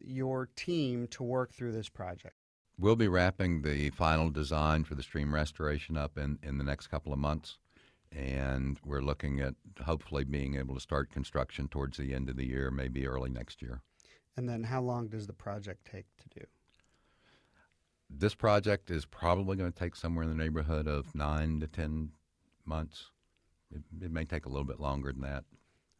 your 0.00 0.48
team 0.54 1.08
to 1.08 1.22
work 1.22 1.52
through 1.54 1.72
this 1.72 1.88
project? 1.88 2.36
We'll 2.82 2.96
be 2.96 3.06
wrapping 3.06 3.62
the 3.62 3.90
final 3.90 4.28
design 4.28 4.82
for 4.82 4.96
the 4.96 5.04
stream 5.04 5.32
restoration 5.32 5.96
up 5.96 6.18
in, 6.18 6.40
in 6.42 6.58
the 6.58 6.64
next 6.64 6.88
couple 6.88 7.12
of 7.12 7.18
months. 7.20 7.58
And 8.10 8.76
we're 8.84 9.00
looking 9.00 9.40
at 9.40 9.54
hopefully 9.84 10.24
being 10.24 10.56
able 10.56 10.74
to 10.74 10.80
start 10.80 11.08
construction 11.08 11.68
towards 11.68 11.96
the 11.96 12.12
end 12.12 12.28
of 12.28 12.36
the 12.36 12.44
year, 12.44 12.72
maybe 12.72 13.06
early 13.06 13.30
next 13.30 13.62
year. 13.62 13.82
And 14.36 14.48
then 14.48 14.64
how 14.64 14.82
long 14.82 15.06
does 15.06 15.28
the 15.28 15.32
project 15.32 15.88
take 15.90 16.06
to 16.18 16.40
do? 16.40 16.46
this 18.18 18.34
project 18.34 18.90
is 18.90 19.06
probably 19.06 19.56
going 19.56 19.72
to 19.72 19.78
take 19.78 19.96
somewhere 19.96 20.24
in 20.24 20.28
the 20.28 20.36
neighborhood 20.36 20.86
of 20.86 21.14
nine 21.14 21.60
to 21.60 21.66
ten 21.66 22.10
months. 22.64 23.10
It, 23.74 23.82
it 24.04 24.12
may 24.12 24.24
take 24.24 24.44
a 24.44 24.48
little 24.48 24.66
bit 24.66 24.80
longer 24.80 25.12
than 25.12 25.22
that. 25.22 25.44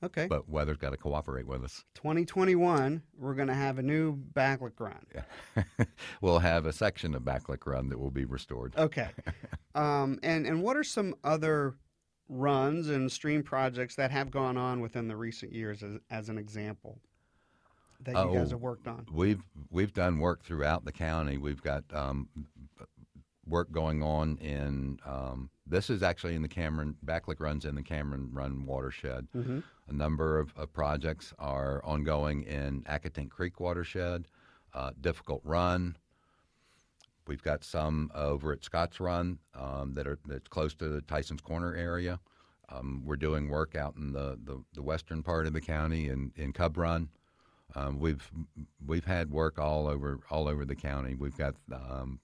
Okay. 0.05 0.27
But 0.27 0.49
weather's 0.49 0.79
got 0.79 0.91
to 0.91 0.97
cooperate 0.97 1.47
with 1.47 1.63
us. 1.63 1.85
2021, 1.95 3.03
we're 3.19 3.35
going 3.35 3.49
to 3.49 3.55
have 3.55 3.79
a 3.79 3.83
new 3.83 4.17
backlick 4.35 4.79
run. 4.79 5.07
Yeah. 5.15 5.65
we'll 6.21 6.41
have 6.41 6.67
a 6.67 6.73
section 6.73 7.15
of 7.15 7.23
backlick 7.23 7.67
run 7.67 7.89
that 7.91 7.99
will 7.99 8.11
be 8.11 8.25
restored. 8.25 8.75
Okay. 8.77 9.09
um, 9.75 10.19
and 10.23 10.47
and 10.47 10.63
what 10.63 10.77
are 10.77 10.85
some 10.85 11.15
other 11.23 11.77
runs 12.29 12.89
and 12.89 13.13
stream 13.13 13.43
projects 13.43 13.95
that 13.97 14.11
have 14.11 14.31
gone 14.31 14.57
on 14.57 14.81
within 14.81 15.07
the 15.07 15.17
recent 15.17 15.53
years 15.53 15.83
as, 15.83 15.99
as 16.11 16.29
an 16.29 16.39
example? 16.39 16.99
that 18.05 18.11
you 18.11 18.35
guys 18.37 18.49
Oh, 18.49 18.57
have 18.57 18.61
worked 18.61 18.89
on? 18.89 19.07
We've 19.13 19.43
we've 19.71 19.93
done 19.93 20.19
work 20.19 20.43
throughout 20.45 20.85
the 20.85 20.93
county. 20.93 21.39
We've 21.39 21.63
got 21.63 21.85
um, 21.93 22.29
work 23.47 23.73
going 23.73 24.03
on 24.03 24.39
in 24.39 24.99
um, 25.05 25.51
this 25.67 25.91
is 25.91 26.03
actually 26.03 26.35
in 26.35 26.43
the 26.43 26.49
Cameron 26.49 26.97
Backlick 27.05 27.41
runs 27.41 27.65
in 27.65 27.75
the 27.75 27.83
Cameron 27.83 28.31
Run 28.33 28.67
watershed. 28.67 29.27
Mm-hmm. 29.35 29.61
A 29.89 29.93
number 29.93 30.39
of, 30.39 30.53
of 30.57 30.73
projects 30.73 31.33
are 31.39 31.85
ongoing 31.85 32.43
in 32.45 32.83
Accotink 32.83 33.31
Creek 33.31 33.61
watershed, 33.61 34.27
uh, 34.75 34.91
Difficult 35.01 35.41
Run. 35.45 35.97
We've 37.27 37.43
got 37.43 37.65
some 37.65 38.11
over 38.15 38.53
at 38.53 38.65
Scotts 38.65 39.01
Run 39.01 39.39
um, 39.55 39.95
that 39.95 40.07
are 40.07 40.19
that's 40.27 40.49
close 40.49 40.75
to 40.75 40.89
the 40.89 41.03
Tyson's 41.03 41.41
Corner 41.41 41.75
area. 41.75 42.19
Um, 42.69 43.03
we're 43.05 43.17
doing 43.17 43.49
work 43.49 43.77
out 43.77 43.97
in 43.97 44.13
the, 44.13 44.39
the, 44.45 44.63
the 44.75 44.83
western 44.83 45.23
part 45.23 45.47
of 45.47 45.53
the 45.53 45.61
county 45.61 46.09
in, 46.09 46.33
in 46.37 46.53
Cub 46.53 46.77
Run. 46.77 47.09
Um, 47.75 47.99
we've 47.99 48.31
we've 48.87 49.05
had 49.05 49.31
work 49.31 49.59
all 49.59 49.87
over 49.87 50.21
all 50.31 50.49
over 50.49 50.65
the 50.65 50.75
county. 50.75 51.15
We've 51.15 51.37
got 51.37 51.55
um, 51.73 52.21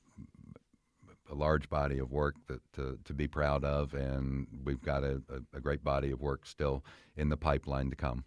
a 1.31 1.35
large 1.35 1.69
body 1.69 1.99
of 1.99 2.11
work 2.11 2.37
that 2.47 2.61
to, 2.75 2.99
to 3.05 3.15
be 3.15 3.29
proud 3.29 3.65
of, 3.65 3.95
and 3.95 4.47
we've 4.65 4.83
got 4.83 5.05
a, 5.05 5.21
a, 5.55 5.61
great 5.61 5.85
body 5.85 6.11
of 6.11 6.21
work 6.21 6.47
still 6.47 6.85
in 7.17 7.29
the 7.29 7.37
pipeline 7.37 7.91
to 7.91 7.97
come. 7.97 8.25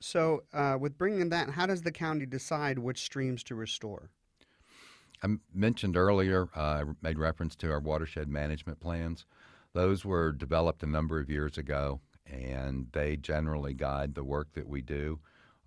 So, 0.00 0.42
uh, 0.52 0.76
with 0.80 0.98
bringing 0.98 1.28
that, 1.30 1.50
how 1.50 1.66
does 1.66 1.82
the 1.82 1.92
county 1.92 2.26
decide 2.26 2.78
which 2.78 3.02
streams 3.02 3.42
to 3.44 3.54
restore? 3.54 4.10
I 5.22 5.28
mentioned 5.54 5.96
earlier, 5.96 6.48
uh, 6.56 6.60
I 6.60 6.82
made 7.00 7.18
reference 7.18 7.54
to 7.56 7.70
our 7.70 7.80
watershed 7.80 8.28
management 8.28 8.80
plans. 8.80 9.24
Those 9.72 10.04
were 10.04 10.32
developed 10.32 10.82
a 10.82 10.86
number 10.86 11.20
of 11.20 11.30
years 11.30 11.56
ago, 11.56 12.00
and 12.26 12.88
they 12.92 13.16
generally 13.16 13.74
guide 13.74 14.14
the 14.14 14.24
work 14.24 14.48
that 14.54 14.68
we 14.68 14.82
do. 14.82 15.20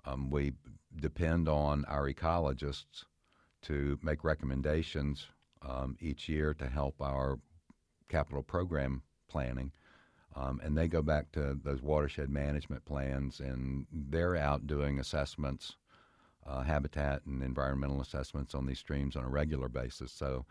Um, 0.04 0.30
we 0.30 0.52
depend 1.00 1.48
on 1.48 1.86
our 1.86 2.12
ecologists 2.12 3.06
to 3.63 3.98
make 4.04 4.24
recommendations 4.24 5.28
um, 5.67 5.97
each 5.99 6.30
year 6.30 6.54
to 6.54 6.67
help 6.67 7.01
our 7.01 7.39
capital 8.10 8.43
program 8.43 9.01
planning. 9.28 9.71
Um, 10.36 10.60
and 10.63 10.78
they 10.78 10.88
go 10.88 11.01
back 11.01 11.32
to 11.32 11.58
those 11.63 11.82
watershed 11.82 12.30
management 12.30 12.84
plans, 12.86 13.39
and 13.39 13.86
they're 13.91 14.36
out 14.36 14.67
doing 14.67 14.99
assessments, 14.99 15.78
uh, 16.45 16.62
habitat 16.62 17.21
and 17.25 17.41
environmental 17.41 18.01
assessments 18.01 18.54
on 18.54 18.65
these 18.65 18.80
streams 18.80 19.15
on 19.15 19.23
a 19.23 19.30
regular 19.30 19.69
basis. 19.69 20.12
So 20.12 20.45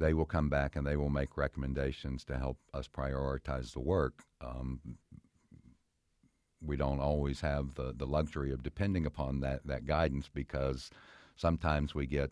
they 0.00 0.14
will 0.14 0.26
come 0.26 0.48
back 0.48 0.74
and 0.74 0.86
they 0.86 0.96
will 0.96 1.10
make 1.10 1.36
recommendations 1.36 2.24
to 2.24 2.38
help 2.38 2.58
us 2.74 2.88
prioritize 2.88 3.72
the 3.72 3.80
work. 3.80 4.24
Um, 4.40 4.80
we 6.62 6.76
don't 6.76 7.00
always 7.00 7.40
have 7.40 7.74
the, 7.74 7.94
the 7.96 8.06
luxury 8.06 8.50
of 8.50 8.62
depending 8.62 9.06
upon 9.06 9.40
that, 9.40 9.66
that 9.66 9.86
guidance 9.86 10.28
because 10.32 10.90
sometimes 11.36 11.94
we 11.94 12.06
get 12.06 12.30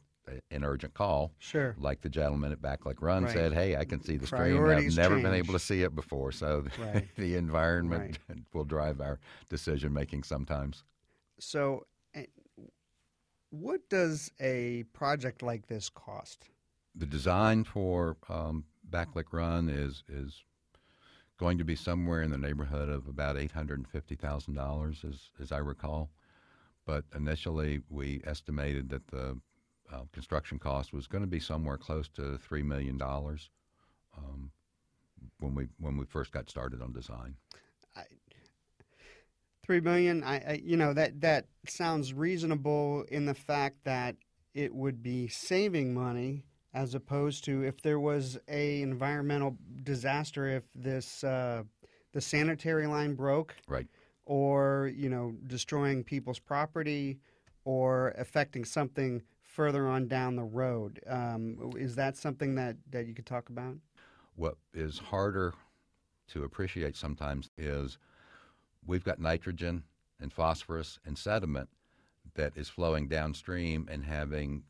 an 0.50 0.64
urgent 0.64 0.94
call, 0.94 1.32
Sure. 1.38 1.74
like 1.78 2.00
the 2.00 2.08
gentleman 2.08 2.52
at 2.52 2.60
Backlick 2.60 3.00
Run 3.00 3.24
Right. 3.24 3.32
said, 3.32 3.52
"Hey, 3.52 3.76
I 3.76 3.84
can 3.84 4.00
see 4.02 4.16
the 4.16 4.26
stream. 4.26 4.40
I've 4.54 4.60
Priorities 4.60 4.96
never 4.96 5.18
been 5.18 5.34
able 5.34 5.52
to 5.54 5.58
see 5.58 5.82
it 5.82 5.94
before." 5.94 6.32
So 6.32 6.64
Right. 6.78 7.08
the 7.16 7.34
environment 7.36 8.18
will 8.52 8.64
drive 8.64 9.00
our 9.00 9.18
decision 9.48 9.92
making 9.92 10.22
sometimes. 10.24 10.84
So, 11.38 11.86
eh, 12.14 12.26
what 13.50 13.88
does 13.88 14.30
a 14.40 14.84
project 14.92 15.42
like 15.42 15.66
this 15.66 15.88
cost? 15.88 16.48
The 16.94 17.06
design 17.06 17.64
for 17.64 18.16
um, 18.28 18.64
Backlick 18.90 19.32
Run 19.32 19.68
is 19.68 20.02
is 20.08 20.42
going 21.38 21.58
to 21.58 21.64
be 21.64 21.76
somewhere 21.76 22.22
in 22.22 22.30
the 22.32 22.38
neighborhood 22.38 22.88
of 22.88 23.06
about 23.06 23.36
eight 23.36 23.52
hundred 23.52 23.78
and 23.78 23.88
fifty 23.88 24.16
thousand 24.16 24.54
dollars, 24.54 25.04
as 25.08 25.30
as 25.40 25.52
I 25.52 25.58
recall. 25.58 26.10
But 26.84 27.04
initially, 27.14 27.82
we 27.90 28.20
estimated 28.24 28.88
that 28.90 29.06
the 29.08 29.38
uh, 29.92 30.02
construction 30.12 30.58
cost 30.58 30.92
was 30.92 31.06
going 31.06 31.22
to 31.22 31.28
be 31.28 31.40
somewhere 31.40 31.76
close 31.76 32.08
to 32.08 32.38
three 32.38 32.62
million 32.62 32.96
dollars 32.98 33.50
um, 34.16 34.50
when 35.38 35.54
we 35.54 35.68
when 35.78 35.96
we 35.96 36.04
first 36.04 36.32
got 36.32 36.48
started 36.48 36.82
on 36.82 36.92
design. 36.92 37.34
Three 39.64 39.80
million. 39.80 40.24
I, 40.24 40.36
I, 40.36 40.60
you 40.64 40.76
know, 40.78 40.94
that 40.94 41.20
that 41.20 41.46
sounds 41.66 42.14
reasonable 42.14 43.04
in 43.10 43.26
the 43.26 43.34
fact 43.34 43.84
that 43.84 44.16
it 44.54 44.74
would 44.74 45.02
be 45.02 45.28
saving 45.28 45.92
money 45.92 46.44
as 46.72 46.94
opposed 46.94 47.44
to 47.44 47.62
if 47.62 47.82
there 47.82 48.00
was 48.00 48.38
a 48.48 48.80
environmental 48.80 49.56
disaster, 49.82 50.46
if 50.48 50.64
this 50.74 51.22
uh, 51.22 51.64
the 52.12 52.20
sanitary 52.20 52.86
line 52.86 53.14
broke, 53.14 53.54
Right. 53.66 53.86
or 54.24 54.90
you 54.96 55.10
know, 55.10 55.34
destroying 55.46 56.02
people's 56.02 56.38
property, 56.38 57.18
or 57.64 58.14
affecting 58.16 58.64
something 58.64 59.22
further 59.58 59.88
on 59.88 60.06
down 60.06 60.36
the 60.36 60.44
road. 60.44 61.00
Um, 61.08 61.72
is 61.76 61.96
that 61.96 62.16
something 62.16 62.54
that 62.54 62.76
that 62.92 63.08
you 63.08 63.12
could 63.12 63.26
talk 63.26 63.48
about? 63.48 63.74
What 64.36 64.56
is 64.72 64.98
harder 64.98 65.52
to 66.28 66.44
appreciate 66.44 66.96
sometimes 66.96 67.50
is 67.58 67.98
we've 68.86 69.02
got 69.02 69.18
nitrogen 69.18 69.82
and 70.20 70.32
phosphorus 70.32 71.00
and 71.04 71.18
sediment 71.18 71.68
that 72.36 72.52
is 72.56 72.68
flowing 72.68 73.08
downstream 73.08 73.88
and 73.90 74.04
having 74.04 74.62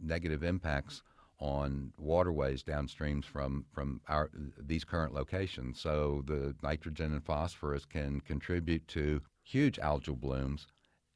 negative 0.00 0.42
impacts 0.42 1.04
on 1.38 1.92
waterways 1.96 2.64
downstreams 2.64 3.24
from 3.24 3.66
from 3.70 4.00
our 4.08 4.32
these 4.58 4.82
current 4.82 5.14
locations. 5.14 5.78
So 5.78 6.24
the 6.26 6.56
nitrogen 6.60 7.12
and 7.12 7.24
phosphorus 7.24 7.84
can 7.84 8.20
contribute 8.22 8.88
to 8.88 9.20
huge 9.44 9.78
algal 9.78 10.18
blooms, 10.18 10.66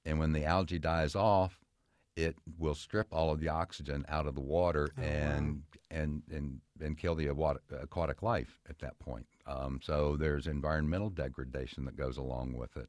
and 0.05 0.21
when 0.21 0.31
the 0.31 0.45
algae 0.45 0.79
dies 0.79 1.17
off, 1.17 1.59
it 2.17 2.37
will 2.59 2.75
strip 2.75 3.09
all 3.13 3.31
of 3.31 3.41
the 3.41 3.49
oxygen 3.49 4.05
out 4.09 4.27
of 4.27 4.35
the 4.35 4.41
water 4.41 4.91
Oh, 4.99 5.03
and 5.03 5.49
wow. 5.91 5.99
and 5.99 6.23
and 6.31 6.61
and 6.81 6.99
kill 6.99 7.15
the 7.15 7.29
aquatic, 7.29 8.23
life 8.23 8.59
at 8.69 8.79
that 8.81 8.99
point. 8.99 9.27
Um, 9.47 9.81
so 9.83 10.17
there's 10.17 10.47
environmental 10.47 11.11
degradation 11.11 11.85
that 11.87 11.97
goes 11.97 12.17
along 12.19 12.55
with 12.57 12.77
it, 12.77 12.89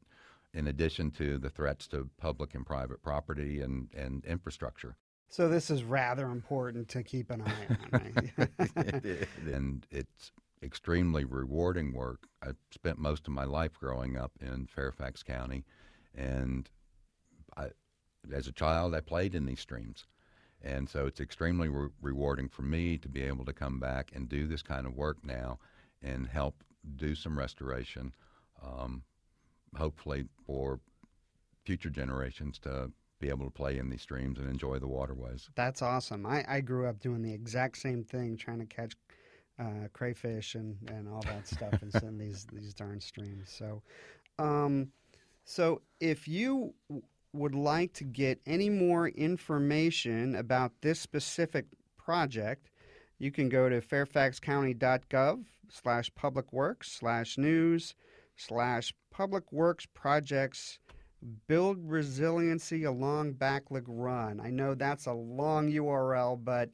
in 0.54 0.68
addition 0.68 1.12
to 1.12 1.38
the 1.38 1.50
threats 1.50 1.88
to 1.90 2.10
public 2.18 2.54
and 2.56 2.66
private 2.66 3.02
property 3.02 3.62
and 3.62 3.90
and 3.96 4.26
infrastructure. 4.26 4.96
So 5.30 5.48
this 5.50 5.72
is 5.72 5.84
rather 5.84 6.28
important 6.28 6.90
to 6.90 7.02
keep 7.04 7.32
an 7.32 7.42
eye 7.42 7.68
on. 7.70 8.36
Right? 8.38 9.28
and 9.52 9.86
it's 9.90 10.32
extremely 10.62 11.26
rewarding 11.26 11.92
work. 11.94 12.28
I 12.42 12.52
spent 12.72 13.00
most 13.00 13.28
of 13.28 13.34
my 13.34 13.44
life 13.46 13.80
growing 13.80 14.16
up 14.18 14.32
in 14.40 14.68
Fairfax 14.68 15.24
County, 15.24 15.66
and 16.16 16.70
as 18.32 18.48
a 18.48 18.52
child, 18.52 18.94
I 18.94 19.02
played 19.02 19.36
in 19.36 19.46
these 19.46 19.60
streams. 19.60 20.06
And 20.62 20.88
so 20.88 21.06
it's 21.06 21.20
extremely 21.20 21.68
re- 21.68 21.90
rewarding 22.02 22.48
for 22.48 22.62
me 22.62 22.98
to 23.00 23.10
be 23.10 23.22
able 23.22 23.46
to 23.46 23.54
come 23.54 23.80
back 23.80 24.12
and 24.16 24.30
do 24.30 24.48
this 24.48 24.62
kind 24.62 24.86
of 24.88 24.96
work 24.96 25.18
now 25.24 25.60
and 26.02 26.28
help 26.28 26.64
do 26.96 27.16
some 27.16 27.38
restoration, 27.38 28.14
um, 28.62 29.04
hopefully 29.78 30.26
for 30.46 30.80
future 31.66 31.90
generations 31.90 32.60
to 32.60 32.92
be 33.20 33.30
able 33.30 33.46
to 33.46 33.52
play 33.52 33.78
in 33.78 33.90
these 33.90 34.02
streams 34.02 34.40
and 34.40 34.50
enjoy 34.50 34.80
the 34.80 34.88
waterways. 34.88 35.50
That's 35.56 35.82
awesome. 35.82 36.26
I, 36.26 36.44
I 36.48 36.62
grew 36.62 36.88
up 36.88 37.00
doing 37.00 37.22
the 37.22 37.34
exact 37.34 37.78
same 37.78 38.04
thing, 38.04 38.38
trying 38.38 38.60
to 38.60 38.66
catch 38.66 38.94
uh, 39.60 39.88
crayfish 39.94 40.56
and, 40.56 40.78
and 40.90 41.08
all 41.08 41.22
that 41.22 41.48
stuff 41.48 41.82
in 41.82 41.92
some 41.92 42.10
of 42.10 42.20
these 42.20 42.46
these 42.54 42.74
darn 42.74 43.00
streams. 43.00 43.50
So, 43.50 43.82
um, 44.40 44.92
so 45.46 45.82
if 46.00 46.28
you 46.28 46.74
would 47.34 47.56
like 47.56 47.94
to 47.94 48.04
get 48.04 48.40
any 48.46 48.70
more 48.70 49.08
information 49.08 50.36
about 50.36 50.72
this 50.82 51.00
specific 51.00 51.66
project, 51.98 52.70
you 53.18 53.32
can 53.32 53.50
go 53.50 53.70
to 53.70 53.82
fairfaxcounty.gov 53.82 55.44
slash 55.70 56.12
public 56.16 56.54
works 56.54 56.92
slash 56.92 57.38
news 57.38 57.96
slash 58.36 58.94
public 59.12 59.52
works 59.52 59.86
projects 59.94 60.80
build 61.48 61.78
resiliency 61.82 62.84
along 62.84 63.34
Backlick 63.34 63.86
Run. 63.88 64.40
I 64.40 64.50
know 64.50 64.76
that's 64.76 65.06
a 65.06 65.14
long 65.14 65.72
URL, 65.72 66.44
but 66.44 66.70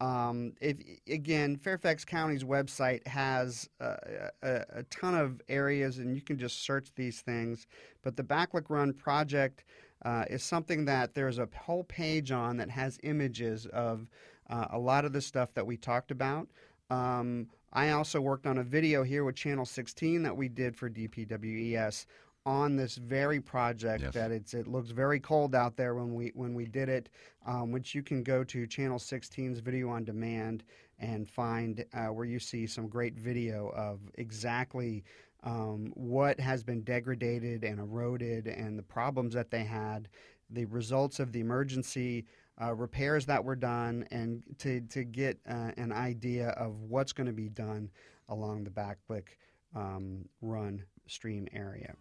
um, 0.00 0.54
if 0.60 0.78
again, 1.08 1.56
Fairfax 1.56 2.04
County's 2.06 2.42
website 2.42 3.06
has 3.06 3.68
a, 3.80 4.30
a 4.42 4.82
ton 4.84 5.14
of 5.14 5.42
areas, 5.48 5.98
and 5.98 6.14
you 6.14 6.22
can 6.22 6.38
just 6.38 6.64
search 6.64 6.88
these 6.96 7.20
things. 7.20 7.66
But 8.02 8.16
the 8.16 8.22
Backlick 8.22 8.70
Run 8.70 8.94
project 8.94 9.64
uh, 10.04 10.24
is 10.30 10.42
something 10.42 10.84
that 10.86 11.14
there's 11.14 11.38
a 11.38 11.48
whole 11.56 11.84
page 11.84 12.30
on 12.32 12.56
that 12.58 12.70
has 12.70 12.98
images 13.02 13.66
of 13.66 14.08
uh, 14.48 14.66
a 14.70 14.78
lot 14.78 15.04
of 15.04 15.12
the 15.12 15.20
stuff 15.20 15.52
that 15.54 15.66
we 15.66 15.76
talked 15.76 16.10
about. 16.10 16.48
Um, 16.90 17.48
I 17.72 17.90
also 17.90 18.20
worked 18.20 18.46
on 18.46 18.58
a 18.58 18.64
video 18.64 19.04
here 19.04 19.24
with 19.24 19.36
Channel 19.36 19.64
16 19.64 20.22
that 20.24 20.36
we 20.36 20.48
did 20.48 20.76
for 20.76 20.90
DPWES 20.90 22.06
on 22.46 22.74
this 22.76 22.96
very 22.96 23.40
project 23.40 24.02
Yes. 24.02 24.14
that 24.14 24.30
it's 24.32 24.54
it 24.54 24.66
looks 24.66 24.90
very 24.90 25.20
cold 25.20 25.54
out 25.54 25.76
there 25.76 25.94
when 25.94 26.14
we 26.14 26.32
when 26.34 26.54
we 26.54 26.64
did 26.64 26.88
it 26.88 27.10
um, 27.46 27.70
which 27.70 27.94
you 27.94 28.02
can 28.02 28.22
go 28.22 28.42
to 28.44 28.66
channel 28.66 28.98
16's 28.98 29.60
video 29.60 29.90
on 29.90 30.04
demand 30.04 30.64
and 30.98 31.28
find 31.28 31.84
uh, 31.92 32.06
where 32.06 32.24
you 32.24 32.38
see 32.38 32.66
some 32.66 32.88
great 32.88 33.14
video 33.14 33.68
of 33.76 34.00
exactly 34.14 35.04
um, 35.42 35.92
what 35.94 36.38
has 36.38 36.62
been 36.62 36.82
degraded 36.82 37.64
and 37.64 37.78
eroded 37.78 38.46
and 38.46 38.78
the 38.78 38.82
problems 38.82 39.34
that 39.34 39.50
they 39.50 39.64
had 39.64 40.08
the 40.50 40.64
results 40.66 41.20
of 41.20 41.32
the 41.32 41.40
emergency 41.40 42.26
uh, 42.60 42.74
repairs 42.74 43.24
that 43.26 43.42
were 43.42 43.56
done 43.56 44.06
and 44.10 44.42
to, 44.58 44.80
to 44.82 45.04
get 45.04 45.38
uh, 45.48 45.70
an 45.76 45.92
idea 45.92 46.48
of 46.50 46.80
what's 46.82 47.12
going 47.12 47.26
to 47.26 47.32
be 47.32 47.48
done 47.48 47.88
along 48.28 48.64
the 48.64 48.70
Backlick 48.70 49.28
um, 49.74 50.24
Run 50.42 50.82
stream 51.06 51.48
area. 51.52 51.94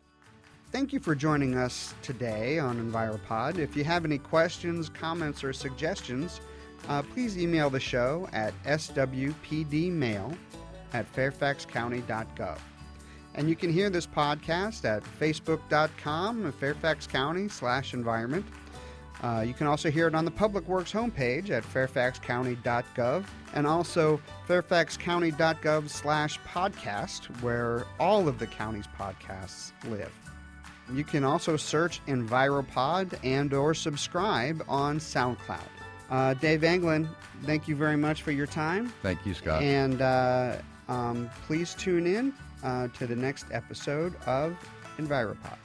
Thank 0.71 0.93
you 0.93 0.99
for 0.99 1.15
joining 1.15 1.56
us 1.56 1.95
today 2.04 2.60
on 2.60 2.78
EnviroPod. 2.78 3.58
If 3.58 3.75
you 3.75 3.84
have 3.86 4.06
any 4.06 4.19
questions, 4.19 4.89
comments, 4.89 5.43
or 5.43 5.52
suggestions, 5.52 6.41
uh, 6.88 7.02
please 7.02 7.38
email 7.38 7.69
the 7.69 7.80
show 7.80 8.30
at 8.34 8.54
swpdmail 8.63 10.38
at 10.93 11.15
fairfaxcounty.gov. 11.15 12.60
And 13.36 13.50
you 13.50 13.56
can 13.56 13.72
hear 13.72 13.89
this 13.89 14.08
podcast 14.08 14.86
at 14.86 15.04
facebook.com, 15.20 16.52
Fairfax 16.54 17.08
County 17.08 17.48
slash 17.48 17.94
environment. 17.94 18.46
Uh, 19.22 19.44
you 19.46 19.54
can 19.54 19.68
also 19.68 19.92
hear 19.92 20.08
it 20.08 20.15
on 20.15 20.24
the 20.24 20.32
Public 20.32 20.68
Works 20.68 20.92
homepage 20.92 21.50
at 21.50 21.63
fairfaxcounty.gov 21.63 23.26
and 23.54 23.68
also 23.68 24.22
fairfaxcounty.gov 24.48 25.89
slash 25.89 26.39
podcast, 26.42 27.26
where 27.42 27.86
all 28.00 28.28
of 28.28 28.39
the 28.39 28.48
county's 28.48 28.88
podcasts 28.98 29.74
live. 29.89 30.12
You 30.94 31.04
can 31.04 31.24
also 31.24 31.58
search 31.58 32.04
EnviroPod 32.08 33.20
and 33.24 33.54
or 33.54 33.74
subscribe 33.74 34.63
on 34.68 35.00
SoundCloud. 35.00 35.60
Uh, 36.10 36.34
Dave 36.36 36.63
Anglin, 36.63 37.08
thank 37.44 37.68
you 37.68 37.76
very 37.76 37.98
much 37.98 38.24
for 38.24 38.32
your 38.32 38.48
time. 38.48 38.92
Thank 39.04 39.24
you, 39.26 39.36
Scott. 39.36 39.62
And 39.62 40.02
uh, 40.02 40.56
um, 40.88 41.30
please 41.46 41.76
tune 41.76 42.08
in 42.08 42.34
uh, 42.63 42.88
to 42.89 43.08
the 43.08 43.15
next 43.15 43.45
episode 43.52 44.13
of 44.26 44.56
EnviroPod. 44.98 45.58